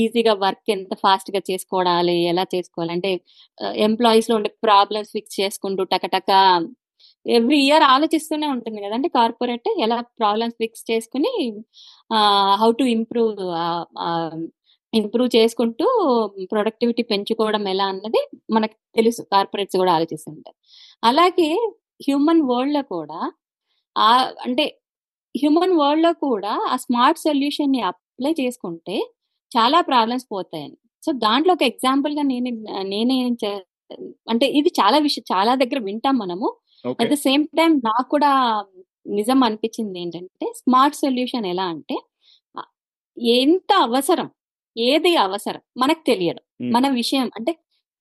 ఈజీగా 0.00 0.34
వర్క్ 0.44 0.68
ఎంత 0.74 0.94
ఫాస్ట్గా 1.04 1.40
చేసుకోవాలి 1.50 2.16
ఎలా 2.32 2.44
చేసుకోవాలి. 2.54 2.92
అంటే 2.96 3.10
ఎంప్లాయీస్లో 3.86 4.34
ఉండే 4.38 4.50
ప్రాబ్లమ్స్ 4.66 5.12
ఫిక్స్ 5.16 5.36
చేసుకుంటూ 5.40 5.82
టకటక 5.94 6.30
ఎవ్రీ 7.26 7.58
ఇయర్ 7.66 7.84
ఆలోచిస్తూనే 7.94 8.46
ఉంటుంది 8.54 8.78
కదా. 8.84 8.94
అంటే 8.98 9.08
కార్పొరేట్ 9.18 9.68
ఎలా 9.84 9.98
ప్రాబ్లమ్స్ 10.20 10.56
ఫిక్స్ 10.62 10.84
చేసుకుని 10.90 11.32
హౌ 12.62 12.70
టు 12.80 12.84
ఇంప్రూవ్ 12.96 13.40
ఇంప్రూవ్ 14.92 15.30
చేసుకుంటూ 15.36 15.86
ప్రొడక్టివిటీ 16.52 17.02
పెంచుకోవడం 17.10 17.64
ఎలా 17.72 17.86
అన్నది 17.92 18.20
మనకు 18.54 18.76
తెలుసు 18.96 19.22
కార్పొరేట్స్ 19.32 19.78
కూడా 19.82 19.92
ఆలోచిస్తుంటారు 19.96 20.56
అలాగే 21.02 21.48
హ్యూమన్ 22.06 22.42
వరల్డ్‌లో 22.50 22.82
కూడా 22.94 23.20
ఆహ్, 23.96 24.30
అంటే 24.46 24.64
హ్యూమన్ 25.34 25.76
వరల్డ్‌లో 25.80 26.12
కూడా 26.26 26.52
ఆ 26.68 26.76
స్మార్ట్ 26.84 27.20
సొల్యూషన్‌ని 27.24 27.80
అప్లై 27.90 28.32
చేసుకుంటే 28.40 28.96
చాలా 29.52 29.78
ప్రాబ్లమ్స్ 29.90 30.26
పోతాయని. 30.32 30.76
సో, 31.02 31.10
దాంట్లో 31.24 31.52
ఒక 31.56 31.64
ఎగ్జాంపుల్‌గా 31.70 32.24
నేను 32.30 32.50
నేనేం 32.92 33.34
చే 33.42 33.52
అంటే 34.28 34.46
ఇది 34.58 34.70
చాలా 34.78 34.98
విషయం 35.06 35.24
చాలా 35.32 35.52
దగ్గర 35.62 35.80
వింటాం 35.88 36.16
మనము. 36.22 36.48
అట్ 36.98 37.10
ద 37.12 37.26
సేమ్ 37.26 37.44
టైమ్ 37.58 37.74
నాకు 37.88 38.08
కూడా 38.14 38.30
నిజం 39.12 39.38
అనిపించిందేంటంటే 39.48 40.46
స్మార్ట్ 40.60 40.96
సొల్యూషన్ 41.02 41.46
ఎలా 41.52 41.66
అంటే 41.74 41.96
ఎంత 43.36 43.70
అవసరం, 43.84 44.28
ఏది 44.76 45.12
అవసరం 45.24 45.62
మనకు 45.78 46.02
తెలియదు. 46.08 46.40
మన 46.70 46.86
విషయం 46.98 47.26
అంటే 47.38 47.52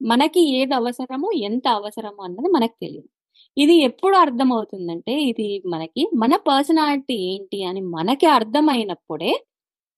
మనకి 0.01 0.41
ఏది 0.55 0.73
అవసరము, 0.79 1.27
ఎంత 1.47 1.65
అవసరము 1.77 2.21
అన్నది 2.27 2.49
మనకు 2.55 2.75
తెలియదు. 2.83 3.09
ఇది 3.57 3.75
ఎప్పుడు 3.87 4.15
అర్థమవుతుందంటే 4.23 5.13
ఇది 5.31 5.45
మనకి 5.73 6.03
మన 6.21 6.33
పర్సనాలిటీ 6.47 7.17
ఏంటి 7.31 7.59
అని 7.69 7.81
మనకి 7.95 8.27
అర్థమైనప్పుడే 8.37 9.33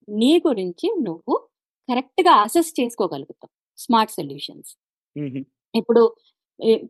నీ 0.08 0.32
గురించి 0.48 0.88
నువ్వు 1.08 1.36
కరెక్ట్‌గా 1.90 2.34
అసెస్ 2.46 2.72
చేసుకోగలుగుతావు 2.80 3.54
స్మార్ట్ 3.80 4.14
సొల్యూషన్స్. 4.18 4.72
ఇప్పుడు 5.74 6.04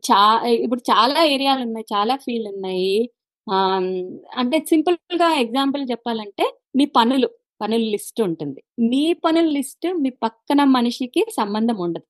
చా 0.08 0.20
ఇప్పుడు 0.64 0.82
చాలా 0.90 1.20
ఏరియాలున్నాయి. 1.34 1.86
చాలా 1.94 2.14
ఫీల్డులున్నాయి. 2.24 2.94
ఆహ్, 3.46 3.76
హ్మ్, 3.76 3.88
అంటే 4.40 4.56
సింపుల్‌గా 4.70 5.28
ఎగ్జాంపుల్ 5.44 5.84
చెప్పాలంటే 5.92 6.44
మీ 6.78 6.86
పనులు, 6.96 7.28
పనుల 7.60 7.84
లిస్ట్ 7.94 8.20
ఉంటుంది. 8.26 8.60
మీ 8.90 9.04
పనుల 9.24 9.48
లిస్ట్ 9.56 9.86
మీ 10.02 10.10
పక్కన 10.24 10.60
మనిషికి 10.76 11.22
సంబంధం 11.32 11.78
ఉండదు. 11.86 12.06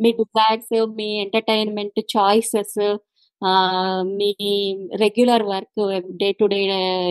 మీ 0.00 0.10
డిజైర్స్, 0.20 0.74
మీ 0.98 1.08
entertainment 1.22 2.00
choices 2.14 2.78
me 4.18 4.30
regular 5.02 5.44
work, 5.50 5.80
day 6.20 6.28
to 6.32 6.46
day 6.46 6.58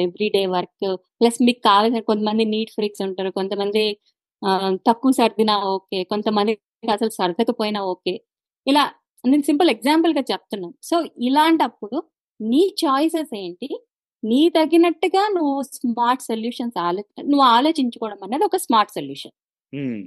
every 0.05 0.27
day 0.35 0.43
work 0.53 0.85
plus 1.21 1.39
మీకు 1.41 1.61
కావాల్సిన 1.65 2.01
కొంతమంది 2.09 2.45
నీట్ 2.53 2.73
ఫ్రీక్స్ 2.73 3.03
ఉంటారు. 3.07 3.31
కొంతమంది 3.31 3.83
తక్కువ 4.87 5.11
సర్దినా 5.13 5.55
ఓకే. 5.69 5.99
కొంతమందికి 6.11 6.61
అసలు 6.93 7.11
సర్దకపోయినా 7.19 7.81
ఓకే. 7.87 8.15
ఇలా 8.67 8.83
నేను 9.23 9.45
సింపుల్ 9.49 9.69
ఎగ్జాంపుల్‌గా 9.75 10.23
చెప్తున్నాను. 10.31 10.75
సో, 10.83 10.97
ఇలాంటప్పుడు 11.21 11.97
నీ 12.39 12.63
చాయిసెస్ 12.83 13.33
ఏంటి? 13.39 13.69
నీ 14.23 14.41
తగినట్టుగా 14.55 15.23
నువ్వు 15.35 15.53
స్మార్ట్ 15.69 16.23
సొల్యూషన్స్ 16.23 16.77
ఆలో 16.79 17.01
నువ్వు 17.31 17.45
ఆలోచించుకోవడం 17.55 18.19
అనేది 18.25 18.45
ఒక 18.45 18.57
స్మార్ట్ 18.65 18.91
సొల్యూషన్. 18.97 19.33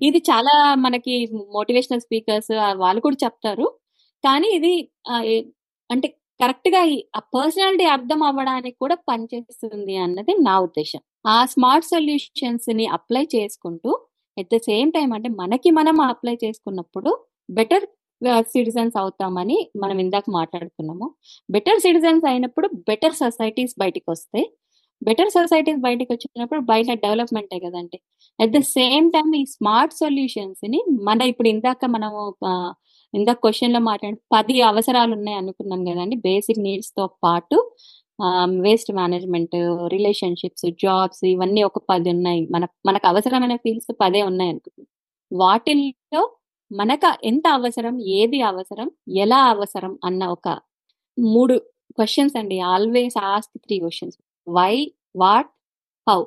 ఇది 0.03 0.20
చాలా 0.31 0.55
మనకి 0.85 1.14
మోటివేషనల్ 1.57 2.05
స్పీకర్స్ 2.07 2.53
వాళ్ళు 2.83 3.01
కూడా 3.07 3.18
చెప్తారు. 3.25 3.66
కానీ 4.25 4.48
ఇది 4.59 4.72
అంటే 5.90 6.09
కరెక్ట్‌గా 6.40 6.81
ఈ 6.92 6.96
ఆ 7.16 7.20
పర్సనాలిటీ 7.35 7.87
అర్థం 7.96 8.20
అవ్వడానికి 8.29 8.77
కూడా 8.83 8.96
పనిచేస్తుంది 9.11 9.94
అన్నది 10.05 10.35
నా 10.48 10.55
ఉద్దేశ్యం. 10.66 11.03
ఆ 11.27 11.37
స్మార్ట్ 11.53 11.88
సొల్యూషన్స్‌ని 11.92 12.87
అప్లై 12.98 13.25
చేసుకుంటూ 13.37 13.90
ఎట్ 14.37 14.51
ద 14.55 14.59
సేమ్ 14.68 14.90
టైమ్ 14.96 15.12
అంటే 15.16 15.31
మనకి 15.40 15.70
మనం 15.79 15.96
అప్లై 16.09 16.37
చేసుకున్నప్పుడు 16.44 17.11
బెటర్ 17.48 17.87
సిటిజన్స్ 18.52 18.96
అవుతామని 19.00 19.58
మనం 19.82 19.96
ఇందాక 20.04 20.26
మాట్లాడుకున్నాము. 20.37 21.06
బెటర్ 21.48 21.80
సిటిజన్స్ 21.85 22.26
అయినప్పుడు 22.30 22.68
బెటర్ 22.88 23.16
సొసైటీస్ 23.22 23.74
బయటకు 23.78 24.08
వస్తాయి 24.12 24.46
బెటర్ 25.02 25.30
సొసైటీస్ 25.35 25.80
బయటకు 25.85 26.11
వచ్చినప్పుడు 26.14 26.61
బయట 26.68 26.88
డెవలప్‌మెంటే 27.04 27.56
గదండీ! 27.64 27.98
ఎట్ 28.38 28.52
ద 28.54 28.61
సేమ్ 28.74 29.06
టైమ్ 29.14 29.30
ఈ 29.38 29.44
స్మార్ట్ 29.54 29.94
సొల్యూషన్స్ని 29.98 30.80
మన 31.08 31.20
ఇప్పుడు 31.32 31.48
ఇందాక 31.54 31.85
మనము 31.94 32.20
ఆహ్, 32.50 32.72
ఇందాక 33.14 33.38
క్వెషన్‌లో 33.44 33.80
మాట్లాడిన 33.88 34.20
10 34.35 34.56
అవసరాలున్నాయి 34.68 35.38
అనుకున్నాం 35.42 35.80
కదండి 35.88 36.16
బేసిక్ 36.26 36.61
నీడ్స్తో 36.66 37.06
పాటు 37.24 37.58
వేస్ట్ 38.62 38.90
మేనేజ్‌మెంట్, 38.96 39.56
రిలేషన్‌షిప్స్, 39.92 40.66
జాబ్స్ 40.82 41.22
ఇవన్నీ 41.30 41.62
ఒక 41.68 41.78
పది 41.88 42.08
ఉన్నాయి. 42.14 42.42
మన 42.54 42.64
మనకు 42.88 43.06
అవసరమైన 43.11 43.54
ఫీల్డ్స్ 43.64 43.92
10 43.96 44.20
ఉన్నాయనుకుందాం. 44.28 44.87
వాటిల్లో 45.30 46.22
మనక 46.72 47.04
ఎంత 47.24 47.46
అవసరం? 47.56 47.94
ఏది 48.14 48.38
అవసరం? 48.48 48.88
ఎలా 49.22 49.40
అవసరం? 49.48 49.92
అన్న 50.04 50.22
ఒక 50.35 50.46
3 51.18 51.54
క్వెషన్స్ 51.98 52.37
అండి. 52.40 52.58
Always 52.72 53.16
ask 53.30 53.52
3 53.58 53.78
questions. 53.82 54.16
Why? 54.46 54.74
What? 55.16 55.50
How? 56.06 56.20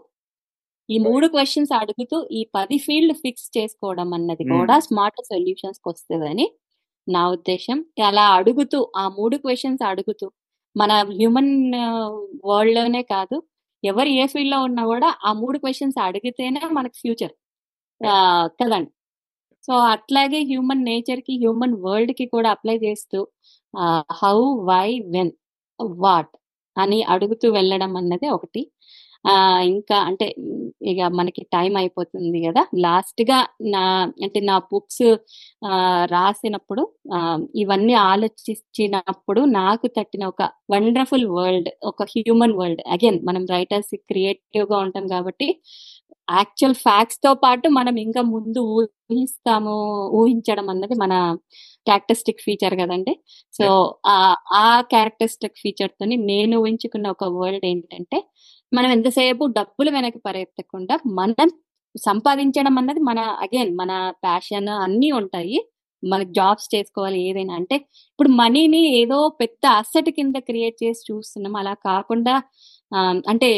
ఈ 0.90 0.98
3 1.02 1.28
క్వెషన్స్ 1.34 1.74
అడుగుతూ 1.80 2.18
ఈ 2.32 2.42
10 2.54 2.78
ఫీల్డ్ 2.86 3.16
ఫిక్స్ 3.24 3.48
చేసుకోవడం 3.58 4.10
అన్నది 4.18 4.46
హ్మ్. 4.46 4.52
కూడా 4.54 4.76
స్మార్ట్ 4.88 5.22
సొల్యూషన్స్‌కొస్తదని 5.32 6.48
నా 7.08 7.24
ఉద్దేశ్యం. 7.32 7.80
అలా 8.10 8.26
అడుగుతూ 8.38 8.80
ఆ 8.98 9.06
3 9.18 9.38
క్వెషన్స్ 9.44 9.84
అడుగుతూ 9.92 10.28
మన 10.76 10.92
హ్యూమన్ 11.14 11.54
వరల్డ్‌లోనే 12.48 13.04
కాదు 13.14 13.38
ఎవరు 13.84 14.12
ఏ 14.18 14.26
ఫీల్డ్‌లో 14.34 14.60
ఉన్నా 14.68 14.84
గూడా 14.92 15.10
ఆ 15.26 15.34
3 15.36 15.60
క్వెషన్స్ 15.64 16.00
అడిగితేనే 16.08 16.62
మనకు 16.78 16.98
ఫ్యూచర్. 17.04 17.34
కదండీ! 18.60 18.90
సో, 19.68 19.74
అట్లాగే 19.94 20.40
హ్యూమన్ 20.50 20.84
నేచర్‌కి, 20.88 21.34
హ్యూమన్ 21.42 21.76
వరల్డ్‌కి 21.86 22.26
కూడా 22.34 22.50
అప్లై 22.56 22.76
చేస్తూ 22.84 23.20
హౌ? 24.20 24.38
వై? 24.70 24.88
వెన్? 25.14 25.34
వాట్? 26.00 26.34
అని 26.78 27.00
అడుగుతూ 27.14 27.48
వెళ్ళడం 27.56 27.92
అన్నది 28.00 28.28
ఒకటి. 28.34 28.62
ఆ 29.26 29.34
ఇంకా 29.70 29.98
అంటే 30.08 30.26
ఇక 30.92 31.00
మనకి 31.16 31.42
టైం 31.54 31.74
అయిపోతుంది 31.80 32.40
గదా! 32.46 32.64
లాస్ట్‌గా 32.84 33.38
నా 33.74 33.84
అంటే 34.26 34.40
నా 34.50 34.56
బుక్స్ 34.72 35.06
రాసినప్పుడు 36.14 36.84
ఇవన్నీ 37.62 37.96
ఆలోచించినప్పుడు 38.06 39.42
నాకు 39.56 39.88
తట్టిన 39.98 40.26
ఒక 40.34 40.44
వండర్‌ఫుల్ 40.74 41.28
వరల్డ్ 41.34 41.70
ఒక 41.84 42.08
హ్యూమన్ 42.14 42.56
వరల్డ్ 42.60 42.84
అగైన్ 42.94 43.20
మనం 43.30 43.46
రైటర్స్ 43.52 43.94
క్రియేటివ్‌గా 44.06 44.80
ఉంటాం 44.86 45.08
కాబట్టి 45.10 45.50
యాక్చువల్ 46.32 46.76
ఫ్యాక్ట్స్‌తో 46.84 47.32
పాటు 47.42 47.68
మనం 47.78 47.96
ఇంకా 48.04 48.22
ముందు 48.32 48.62
ఊహిస్తాము. 49.10 49.74
ఊహించడం 50.16 50.68
అన్నది 50.70 50.96
మన 50.98 51.14
క్యారెక్టరిస్టిక్ 51.88 52.42
ఫీచర్ 52.46 52.76
గదండీ! 52.80 53.14
సో, 53.54 53.66
ఆ 54.58 54.66
క్యారెక్టరిస్టిక్ 54.92 55.60
ఫీచర్‌తోని 55.60 56.16
నేను 56.30 56.56
ఊహించుకున్న 56.62 57.08
ఒక 57.16 57.26
వరల్డ్ 57.36 57.66
ఏంటంటే 57.66 58.20
మనం 58.72 58.90
ఎంతసేపు 58.92 59.44
డబ్బులు 59.58 59.90
వెనక 59.92 60.18
పరిగెత్తకుండా 60.26 60.96
మనం 61.20 61.50
సంపాదించడం 61.96 62.76
అన్నది 62.78 63.02
మన 63.10 63.20
అగైన్ 63.44 63.72
మన 63.78 63.92
ప్యాషన్ 64.24 64.70
అన్నీ 64.80 65.10
ఉంటాయి. 65.20 65.58
మనకి 66.06 66.32
జాబ్స్ 66.38 66.68
చేసుకోవాలి 66.74 67.20
ఏదైనా 67.28 67.54
అంటే 67.60 67.76
ఇప్పుడు 68.12 68.30
మనీని 68.40 68.82
ఏదో 69.00 69.18
పెద్ద 69.42 69.64
అసెట్ 69.80 70.10
కింద 70.18 70.38
క్రియేట్ 70.50 70.78
చేసి 70.84 71.02
చూస్తున్నాం. 71.10 71.56
అలా 71.62 71.74
కాకుండా 71.88 72.36
అంటే 73.28 73.50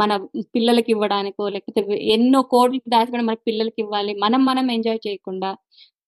మన 0.00 0.12
పిల్లలకి 0.54 0.90
ఇవ్వడానికో 0.94 1.44
లేకపోతే 1.54 1.80
ఎన్నో 2.14 2.40
కోట్లు 2.52 2.80
దాచిపెట్టి 2.94 3.26
మన 3.28 3.38
పిల్లలకి 3.48 3.80
ఇవ్వాలి. 3.84 4.14
మనం 4.24 4.40
మనం 4.50 4.66
ఎంజాయ్ 4.76 5.00
చేయకుండా 5.06 5.50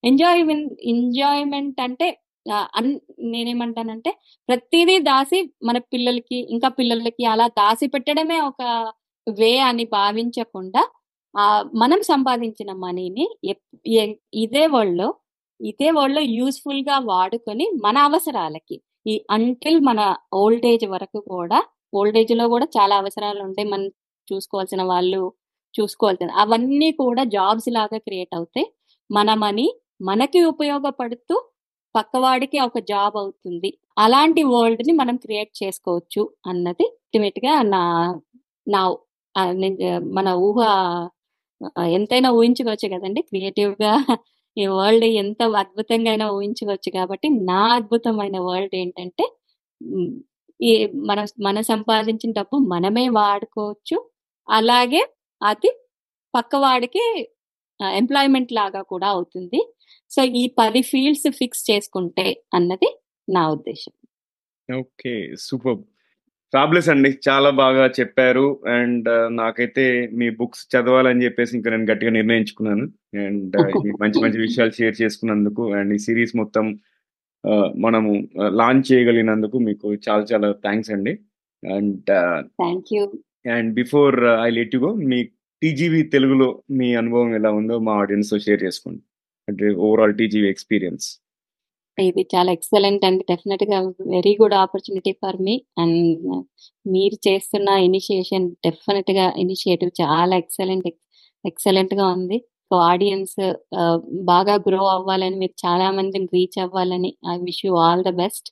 ఎంజాయ్‌మెంట్ 0.04 0.72
ఎంజాయ్‌మెంట్ 0.92 1.78
అంటే 1.86 2.06
అన్ 2.78 2.90
నేనేమంటానంటే 3.32 4.10
ప్రతిదీ 4.48 4.96
దాసి 5.08 5.38
మన 5.62 5.78
పిల్లలకి, 5.92 6.38
ఇంకా 6.54 6.68
పిల్లలకి 6.78 7.24
అలా 7.32 7.46
దాసి 7.60 7.86
పెట్టడమే 7.94 8.38
ఒక 8.50 8.62
వే 9.26 9.52
అని 9.68 9.84
భావించకుండా 9.94 10.82
ఆ 11.34 11.44
మనం 11.74 12.00
సంపాదించిన 12.10 12.70
మనీని 12.82 13.24
ఇదే 14.36 14.64
ఎ 14.66 15.08
ఇదే 15.60 15.88
వరల్డ్‌లో 15.96 16.22
యూస్ఫుల్గా 16.38 16.96
వాడుకొని 17.08 17.66
మన 17.84 17.96
అవసరాలకి 18.08 18.76
ఈ 19.06 19.14
అంటిల్ 19.30 19.78
మన 19.82 20.00
ఓల్డ్ 20.34 20.66
ఏజ్ 20.66 20.86
వరకు 20.94 21.18
కూడా 21.32 21.58
ఓల్డ్ 21.92 22.16
ఏజ్‌లో 22.20 22.46
కూడా 22.48 22.66
చాలా 22.76 22.94
అవసరాలు 23.02 23.40
ఉంటాయి 23.46 23.68
మనం 23.70 23.86
చూసుకోవాల్సిన 24.28 24.82
వాళ్ళు, 24.84 25.22
చూసుకోవాల్సిన 25.74 26.30
అవన్నీ 26.42 26.88
కూడా 27.00 27.22
జాబ్స్ 27.34 27.68
లాగా 27.76 27.98
క్రియేట్ 28.06 28.32
అవుతాయి. 28.38 28.66
మన 29.10 29.30
మనీ 29.44 29.66
మనకి 30.02 30.40
ఉపయోగపడుతూ 30.52 31.34
పక్కవాడికి 31.94 32.58
ఒక 32.60 32.78
జాబ్ 32.90 33.16
అవుతుంది. 33.18 33.70
అలాంటి 33.98 34.42
వరల్డ్ని 34.52 34.94
మనం 35.02 35.16
క్రియేట్ 35.24 35.52
చేసుకోవచ్చు 35.62 36.22
అన్నది 36.50 36.86
అల్టిమేట్‌గా 36.94 37.54
నా 37.74 37.82
నా 38.66 38.80
మన 40.16 40.28
ఊహ 40.46 40.58
ఎంతైనా 41.94 42.28
ఊహించుకోవచ్చు 42.38 42.88
క్రియేటివ్గా 43.30 43.92
ఈ 44.56 44.64
వరల్డ్ 44.74 45.06
ఎంత 45.20 45.42
అద్భుతంగా 45.60 46.10
అయినా 46.12 46.26
ఊహించవచ్చు 46.36 46.90
కాబట్టి 46.96 47.28
నా 47.44 47.60
అద్భుతమైన 47.76 48.36
వరల్డ్ 48.46 48.74
ఏంటంటే 48.82 49.24
ఈ 50.60 50.72
మనం 51.08 51.26
మనం 51.46 51.62
సంపాదించిన 51.70 52.30
డబ్బు 52.38 52.56
మనమే 52.72 53.06
వాడుకోవచ్చు. 53.18 53.96
అలాగే 54.48 55.02
అది 55.40 55.70
పక్కవాడికి 56.34 57.04
ఎంప్లాయ్‌మెంట్ 57.80 58.52
లాగా 58.54 58.82
కూడా 58.92 59.08
అవుతుంది. 59.14 59.60
సో, 60.10 60.20
ఈ 60.36 60.44
పది 60.58 60.82
ఫీల్డ్స్ 60.90 61.28
ఫిక్స్ 61.40 61.64
చేసుకుంటే 61.70 62.26
అన్నది 62.54 62.90
నా 63.28 63.42
ఉద్దేశం 63.54 63.92
ఓకే. 64.68 65.12
సూపర్ 65.40 65.78
ఫ్యాబులస్ 66.54 66.88
అండి. 66.88 67.10
చాలా 67.28 67.50
బాగా 67.60 67.84
చెప్పారు. 67.98 68.46
అండ్ 68.74 69.08
నాకైతే 69.38 69.84
మీ 70.12 70.26
బుక్స్ 70.38 70.64
చదవాలని 70.72 71.22
జెప్పేసి 71.22 71.52
ఇంకా 71.56 71.70
నేను 71.70 71.86
గట్టిగా 71.90 72.12
నిర్ణయించుకున్నాను. 72.12 72.84
అండ్ 73.24 73.54
ఈ 73.80 73.92
మంచి 74.02 74.18
మంచి 74.24 74.38
విషయాలు 74.38 74.70
షేర్ 74.70 74.96
చేసుకున్నందుకు 75.02 75.64
అండ్ 75.74 75.94
ఈ 75.94 76.00
సీరీస్ 76.06 76.34
మొత్తం 76.36 76.66
ఆహ్, 77.44 77.70
మనము 77.76 78.10
లాంచ్ 78.58 78.86
చేయగలిగినందుకు 78.90 79.56
మీకు 79.60 79.86
చాలా 80.06 80.24
చాలా 80.30 80.48
థాంక్స్ 80.64 80.90
అండి. 80.90 81.12
And 81.62 81.98
thank 82.62 82.92
you. 82.94 83.02
And 83.54 83.70
before 83.74 84.16
I 84.44 84.50
let 84.50 84.74
you 84.74 84.80
go 84.80 84.92
me 85.10 85.18
TGV 85.62 86.00
తెలుగులో 86.14 86.48
మీ 86.78 86.88
అనుభవం 86.96 87.30
ఎలా 87.34 87.50
ఉందో 87.52 87.78
మా 87.80 87.92
ఆడియన్స్‌తో 88.02 88.38
షేర్ 88.38 88.62
చేసుకోండి. 88.64 89.02
అంటే 89.48 89.66
ఓవరాల్ 89.86 90.14
టీజీవీ 90.14 90.48
ఎక్స్‌పీరియన్స్. 90.48 91.06
ఇది 91.98 92.22
చాలా 92.34 92.50
ఎక్సలెంట్ 92.56 93.04
అండ్ 93.08 93.22
డెఫినెట్గా 93.30 93.78
very 94.14 94.32
good 94.40 94.56
opportunity 94.62 95.12
for 95.22 95.38
me. 95.46 95.54
And 95.82 96.24
మీరు 96.86 97.16
చేస్తున్న 97.28 97.68
ఇనిషియేషన్ 97.88 98.46
డెఫినెట్గా 98.66 99.26
ఇనిషియేటివ్ 99.44 99.92
చాలా 100.02 100.34
ఎక్సలెంట్ 100.44 100.88
ఎక్సలెంట్గా 101.44 102.06
ఉంది. 102.16 102.38
సో, 102.70 102.74
ఆడియన్స్ 102.90 103.34
uh, 103.80 103.96
బాగా 104.32 104.54
గ్రో 104.66 104.82
అవ్వాలని, 104.96 105.36
మీరు 105.42 105.54
చాలా 105.64 105.86
మందిని 105.98 106.28
రీచ్ 106.36 106.58
అవ్వాలని 106.64 107.10
I 107.32 107.36
wish 107.48 107.62
you 107.66 107.72
all 107.86 108.02
the 108.08 108.12
best. 108.22 108.48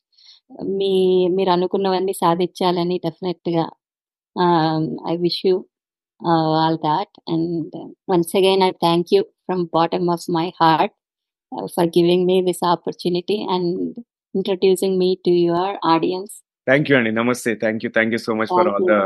మీ 0.78 0.92
మీరు 1.36 1.50
అనుకున్నవన్నీ 1.56 2.14
సాధించాలని 2.22 2.96
డెఫినెట్గా 3.06 3.64
I 5.12 5.14
wish 5.24 5.42
you 5.46 5.54
all 6.60 6.78
that 6.88 7.14
and 7.34 7.76
once 8.12 8.34
again 8.40 8.62
I 8.68 8.70
thank 8.84 9.10
you 9.14 9.22
from 9.46 9.64
bottom 9.76 10.08
of 10.14 10.26
my 10.36 10.46
heart 10.60 10.94
for 11.74 11.88
giving 11.88 12.26
me 12.26 12.42
this 12.42 12.64
opportunity 12.64 13.38
and 13.50 13.70
introducing 14.34 14.96
me 14.98 15.10
to 15.24 15.32
your 15.42 15.74
audience. 15.84 16.34
Thank 16.66 16.90
you 16.90 16.96
అండి. 16.96 17.12
నమస్తే. 17.12 17.54
Thank 17.56 17.84
you. 17.84 17.90
Thank 17.90 18.12
you 18.12 18.18
so 18.18 18.34
much 18.34 18.50
for 18.50 18.68
thank 18.68 18.74
all 18.74 18.84
you. 18.84 18.88
The 18.92 18.96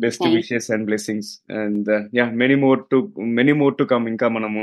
best 0.00 0.24
wishes 0.36 0.68
and 0.70 0.84
blessings. 0.86 1.30
And 1.60 1.88
yeah! 2.14 2.32
Many 2.34 2.54
more 2.56 2.80
to 2.90 2.98
many 3.38 3.52
more 3.54 3.76
to 3.78 3.84
come. 3.84 4.08
ఇంకా 4.08 4.28
మనము 4.28 4.62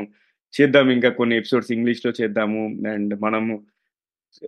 చేద్దాం. 0.53 0.87
ఇంకా 0.91 1.09
కొన్ని 1.11 1.35
episodes 1.37 1.71
ఇంగ్లీష్‌లో 1.71 2.13
చేద్దాము. 2.21 2.61
And 2.93 3.13
మనము 3.21 3.55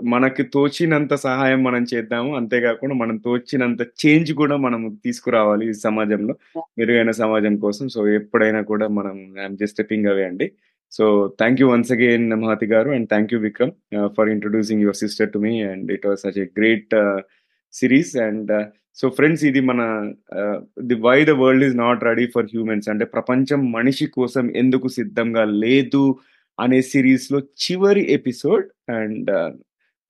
మనకి 0.10 0.44
తోచినంత 0.48 1.14
సహాయం 1.18 1.64
మనం 1.64 1.84
చేద్దాము. 1.94 2.32
అంతేకాకుండా 2.36 2.96
మనం 2.96 3.18
తోచినంత 3.18 3.82
చేంజ్ 4.02 4.34
కూడా 4.34 4.58
మనం 4.58 4.82
తీసుకురావాలి 5.06 5.70
ఈ 5.70 5.76
సమాజంలో. 5.80 6.34
మెరుగైన 6.80 7.12
సమాజం 7.22 7.58
కోసం. 7.58 7.88
సో, 7.88 8.08
ఎప్పుడైనా 8.20 8.62
కూడా 8.64 8.88
మనం 9.00 9.16
ఐయామ్ 9.40 9.58
జస్ట్ 9.58 9.76
స్టెప్పింగ్ 9.76 10.08
అవే 10.08 10.26
అండి. 10.26 10.48
So, 10.92 11.06
thank 11.40 11.60
you 11.62 11.68
once 11.72 11.92
again 11.96 12.28
Mahathi 12.44 12.68
garu 12.72 12.90
and 12.96 13.08
thank 13.10 13.32
you 13.34 13.40
Vikram 13.46 13.72
ah, 13.98 14.10
for 14.16 14.30
introducing 14.34 14.84
your 14.86 15.00
sister 15.02 15.32
to 15.34 15.40
me 15.46 15.54
and 15.70 15.88
it 15.96 16.06
was 16.08 16.22
such 16.26 16.40
a 16.40 16.50
great 16.58 16.94
series 17.74 18.14
and 18.26 18.52
so, 18.98 19.08
friends 19.18 19.44
ఇది 19.50 19.62
మన 19.70 19.82
the 20.88 20.96
why 21.04 21.18
the 21.26 21.36
world 21.42 21.66
is 21.66 21.76
not 21.82 22.06
ready 22.08 22.26
for 22.34 22.48
humans 22.54 22.88
అంటే 22.94 23.06
ప్రపంచం 23.14 23.62
మనిషి 23.76 24.06
కోసం 24.16 24.46
ఎందుకు 24.62 24.88
సిద్ధంగా 24.98 25.44
లేదు 25.64 26.04
అనే 26.58 26.80
సిరీస్లో 26.92 27.40
చివరి 27.66 28.04
ఎపిసోడ్ 28.16 28.66
అండ్ 28.98 29.30
uh, 29.38 29.50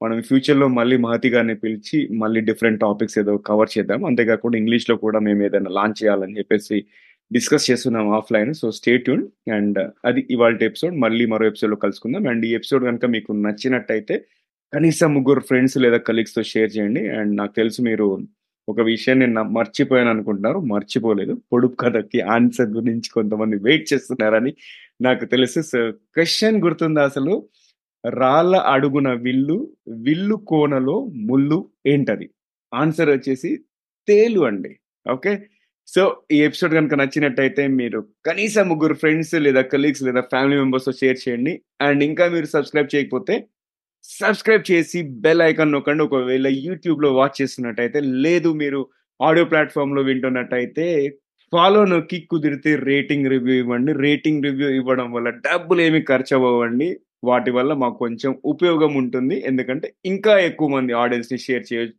మనం 0.02 0.18
ఫ్యూచర్‌లో 0.28 0.66
మళ్ళీ 0.76 0.98
మహతి 1.04 1.30
గారిని 1.34 1.56
పిలిచి 1.62 1.98
మళ్ళీ 2.22 2.40
డిఫరెంట్ 2.50 2.80
టాపిక్స్ 2.84 3.18
ఏదో 3.22 3.34
కవర్ 3.48 3.70
చేద్దాం. 3.74 4.02
అంతేకాకుండా 4.10 4.58
ఇంగ్లీష్‌లో 4.60 4.96
కూడా 5.04 5.20
మేము 5.28 5.42
ఏదైనా 5.48 5.72
లాంచ్ 5.78 5.98
చేయాలని 6.02 6.38
చెప్పేసి 6.40 6.78
డిస్కస్ 7.34 7.72
చేస్తున్నాం 7.72 8.10
offline. 8.10 8.54
So, 8.54 8.72
stay tuned 8.72 9.52
and 9.52 9.80
uh, 9.80 9.90
అది 10.06 10.28
ఇవాళ 10.32 10.58
ఎపిసోడ్. 10.62 10.96
మళ్ళీ 10.96 11.26
మరో 11.26 11.48
ఎపిసోడ్‌లో 11.48 11.76
కలుసుకుందాం. 11.76 12.28
అండ్ 12.28 12.46
ఈ 12.46 12.50
ఎపిసోడ్ 12.50 12.84
కనుక 12.84 13.06
మీకు 13.06 13.32
నచ్చినట్టయితే 13.32 14.26
కనీసం 14.74 15.14
ముగ్గురు 15.14 15.40
ఫ్రెండ్స్ 15.40 15.78
లేదా 15.78 15.98
కలీగ్స్‌తో 15.98 16.44
షేర్ 16.44 16.78
చేయండి. 16.78 17.10
అండ్ 17.10 17.38
నాకు 17.38 17.56
తెలుసు 17.56 17.82
మీరు 17.82 18.20
ఒక 18.70 18.82
విషయం 18.82 19.20
నేను 19.20 19.44
మర్చిపోయాను 19.44 20.10
అనుకుంటున్నారు. 20.10 20.60
మర్చిపోలేదు. 20.60 21.42
పొడుపు 21.54 21.76
కథకి 21.76 22.22
ఆన్సర్ 22.22 22.70
గురించి 22.70 23.10
కొంతమంది 23.10 23.58
వెయిట్ 23.58 23.94
చేస్తున్నారని 23.94 24.54
నాకు 25.02 25.26
తెలుసు. 25.26 25.62
సో, 25.62 25.92
క్వశ్చన్ 25.92 26.64
గుర్తుందా 26.64 27.06
అసలు? 27.06 27.50
రాళ్ళ 28.10 28.56
అడుగున 28.56 29.14
విల్లు, 29.14 29.72
విల్లు 29.88 30.36
కోనలో 30.36 31.06
ముల్లు 31.06 31.70
ఏంటది? 31.88 32.30
ఆన్సర్ 32.74 33.10
వచ్చేసి 33.10 33.60
తేలు 34.08 34.46
అండి. 34.46 34.80
ఓకే. 35.12 35.48
సో, 35.88 36.02
ఈ 36.32 36.40
ఎపిసోడ్ 36.44 36.74
కనుక 36.78 36.96
నచ్చినట్టయితే 37.00 37.64
మీరు 37.78 38.00
కనీసం 38.28 38.66
ముగ్గురు 38.72 38.96
ఫ్రెండ్స్ 39.02 39.34
లేదా 39.46 39.62
కలీగ్స్ 39.74 40.04
లేదా 40.08 40.22
ఫ్యామిలీ 40.32 40.56
మెంబర్స్‌తో 40.62 40.94
షేర్ 41.00 41.20
చేయండి. 41.24 41.54
అండ్ 41.82 42.02
ఇంకా 42.08 42.26
మీరు 42.34 42.48
సబ్స్క్రైబ్ 42.54 42.90
చేయకపోతే 42.96 43.36
సబ్స్క్రైబ్ 44.06 44.66
చేసి 44.72 45.00
బెల్ 45.24 45.44
ఐకాన్ 45.44 45.74
నొక్కండి. 45.76 46.04
ఒకవేళ 46.08 46.48
యూట్యూబ్‌లో 46.66 47.10
వాచ్ 47.18 47.38
చేస్తున్నట్టయితే 47.42 48.00
లేదు 48.26 48.52
మీరు 48.62 48.82
ఆడియో 49.20 49.46
ప్లాట్ఫామ్లో 49.52 50.02
వింటున్నట్టయితే 50.10 50.88
ఫాలో 51.54 51.82
నొక్కి 51.92 52.20
కుదిరితే 52.32 52.72
రేటింగ్ 52.90 53.30
రివ్యూ 53.34 53.56
ఇవ్వండి. 53.64 53.92
రేటింగ్ 54.06 54.46
రివ్యూ 54.48 54.70
ఇవ్వడం 54.80 55.10
వల్ల 55.14 55.30
డబ్బులు 55.46 55.82
ఏమి 55.82 56.02
ఖర్చు 56.10 56.34
అవ్వండి 56.42 56.90
వాటి 57.24 57.52
వల్ల 57.52 57.74
మాకు 57.84 57.98
కొంచెం 58.04 58.32
ఉపయోగం 58.46 58.92
ఉంటుంది. 59.02 59.36
ఎందుకంటే 59.50 59.88
ఇంకా 60.06 60.34
ఎక్కువ 60.50 60.70
మంది 60.76 60.94
ఆడియన్స్‌ని 61.04 61.40
షేర్ 61.46 61.66
చేయొచ్చు. 61.72 61.96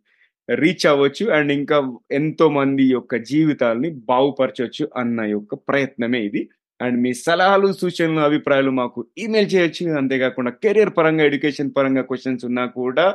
రీచ్ 0.48 0.86
అవ్వచ్చు. 0.86 1.24
అండ్ 1.32 1.52
ఇంకా 1.52 1.78
ఎంతో 2.12 2.46
మంది 2.50 2.84
యొక్క 2.90 3.16
జీవితాల్ని 3.30 3.90
బాగుపరచవచ్చు 4.10 4.84
అన్న 4.96 5.20
యొక్క 5.30 5.54
ప్రయత్నమే 5.68 6.20
ఇది. 6.28 6.42
అండ్ 6.80 6.98
మీ 7.02 7.12
సలహాలు, 7.22 7.68
సూచనలు, 7.74 8.20
అభిప్రాయాలు 8.20 8.72
మాకు 8.72 9.00
ఈమెయిల్ 9.18 9.48
చేయొచ్చు. 9.54 9.84
అంతేకాకుండా 10.00 10.52
కెరియర్ 10.64 10.92
పరంగా, 10.98 11.24
ఎడ్యుకేషన్ 11.24 11.72
పరంగా 11.76 12.02
క్వశ్చన్స్ 12.10 12.44
ఉన్నా 12.50 12.64
కూడా 12.78 13.06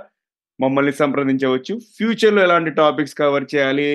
మమ్మల్ని 0.59 0.93
సంప్రదించవచ్చు. 0.93 1.73
ఫ్యూచర్‌లో 1.97 2.41
ఎలాంటి 2.43 2.71
టాపిక్స్ 2.73 3.15
కవర్ 3.15 3.45
చేయాలి 3.53 3.87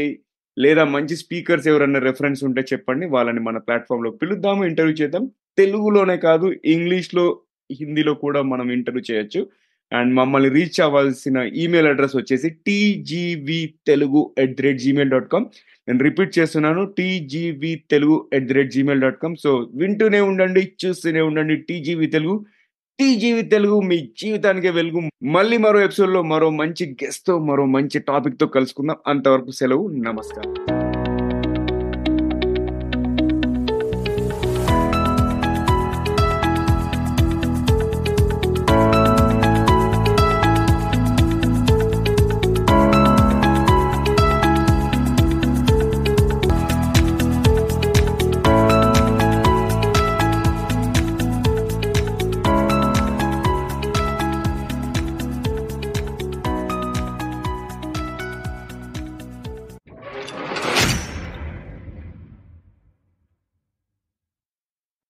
లేదా 0.57 0.85
మంచి 0.89 1.15
స్పీకర్స్ 1.17 1.67
ఎవరైనా 1.69 2.01
రెఫరెన్స్ 2.01 2.41
ఉంటే 2.45 2.63
చెప్పండి. 2.73 3.07
వాళ్ళని 3.09 3.41
మన 3.41 3.59
ప్లాట్ఫామ్లో 3.67 4.11
పిలుద్దాము. 4.21 4.63
ఇంటర్వ్యూ 4.65 4.97
చేద్దాం. 5.03 5.25
తెలుగులోనే 5.59 6.17
కాదు 6.19 6.47
ఇంగ్లీష్‌లో, 6.67 7.27
హిందీలో 7.71 8.15
కూడా 8.25 8.43
మనం 8.53 8.67
ఇంటర్వ్యూ 8.71 9.05
చేయొచ్చు. 9.11 9.41
అండ్ 9.93 10.15
మమ్మల్ని 10.15 10.49
రీచ్ 10.49 10.81
అవ్వాల్సిన 10.81 11.39
ఈమెయిల్ 11.39 11.89
అడ్రస్ 11.89 12.17
వచ్చేసి 12.17 12.51
TGV 12.51 13.75
Telugu 13.87 14.35
at 14.39 14.57
the 14.57 14.63
rate 14.63 14.79
Gmail 14.79 15.11
dot 15.11 15.29
com 15.29 15.47
నేను 15.89 15.99
రిపీట్ 15.99 16.39
చేస్తున్నాను. 16.39 16.85
టీజీవీతెలుగు@gmail.com 16.85 19.37
సో, 19.37 19.71
వింటూనే 19.75 20.21
ఉండండి. 20.21 20.73
చూస్తూనే 20.85 21.21
ఉండండి. 21.21 21.57
టీజీవి 21.57 22.07
తెలుగు. 22.07 22.47
టీజీవి 23.01 23.43
తెలుగు 23.43 23.81
మీ 23.81 24.09
జీవితానికే 24.19 24.71
వెలుగు. 24.71 25.09
మళ్ళీ 25.23 25.57
మరో 25.57 25.81
ఎపిసోడ్‌లో 25.81 26.23
మరో 26.23 26.51
మంచి 26.51 26.97
గెస్ట్‌తో 27.05 27.39
మరో 27.39 27.67
మంచి 27.67 27.99
టాపిక్‌తో 27.99 28.47
కలుసుకుందాం. 28.47 28.97
అంతవరకు 29.07 29.51
సెలవు. 29.51 29.89
నమస్కారం. 29.89 30.88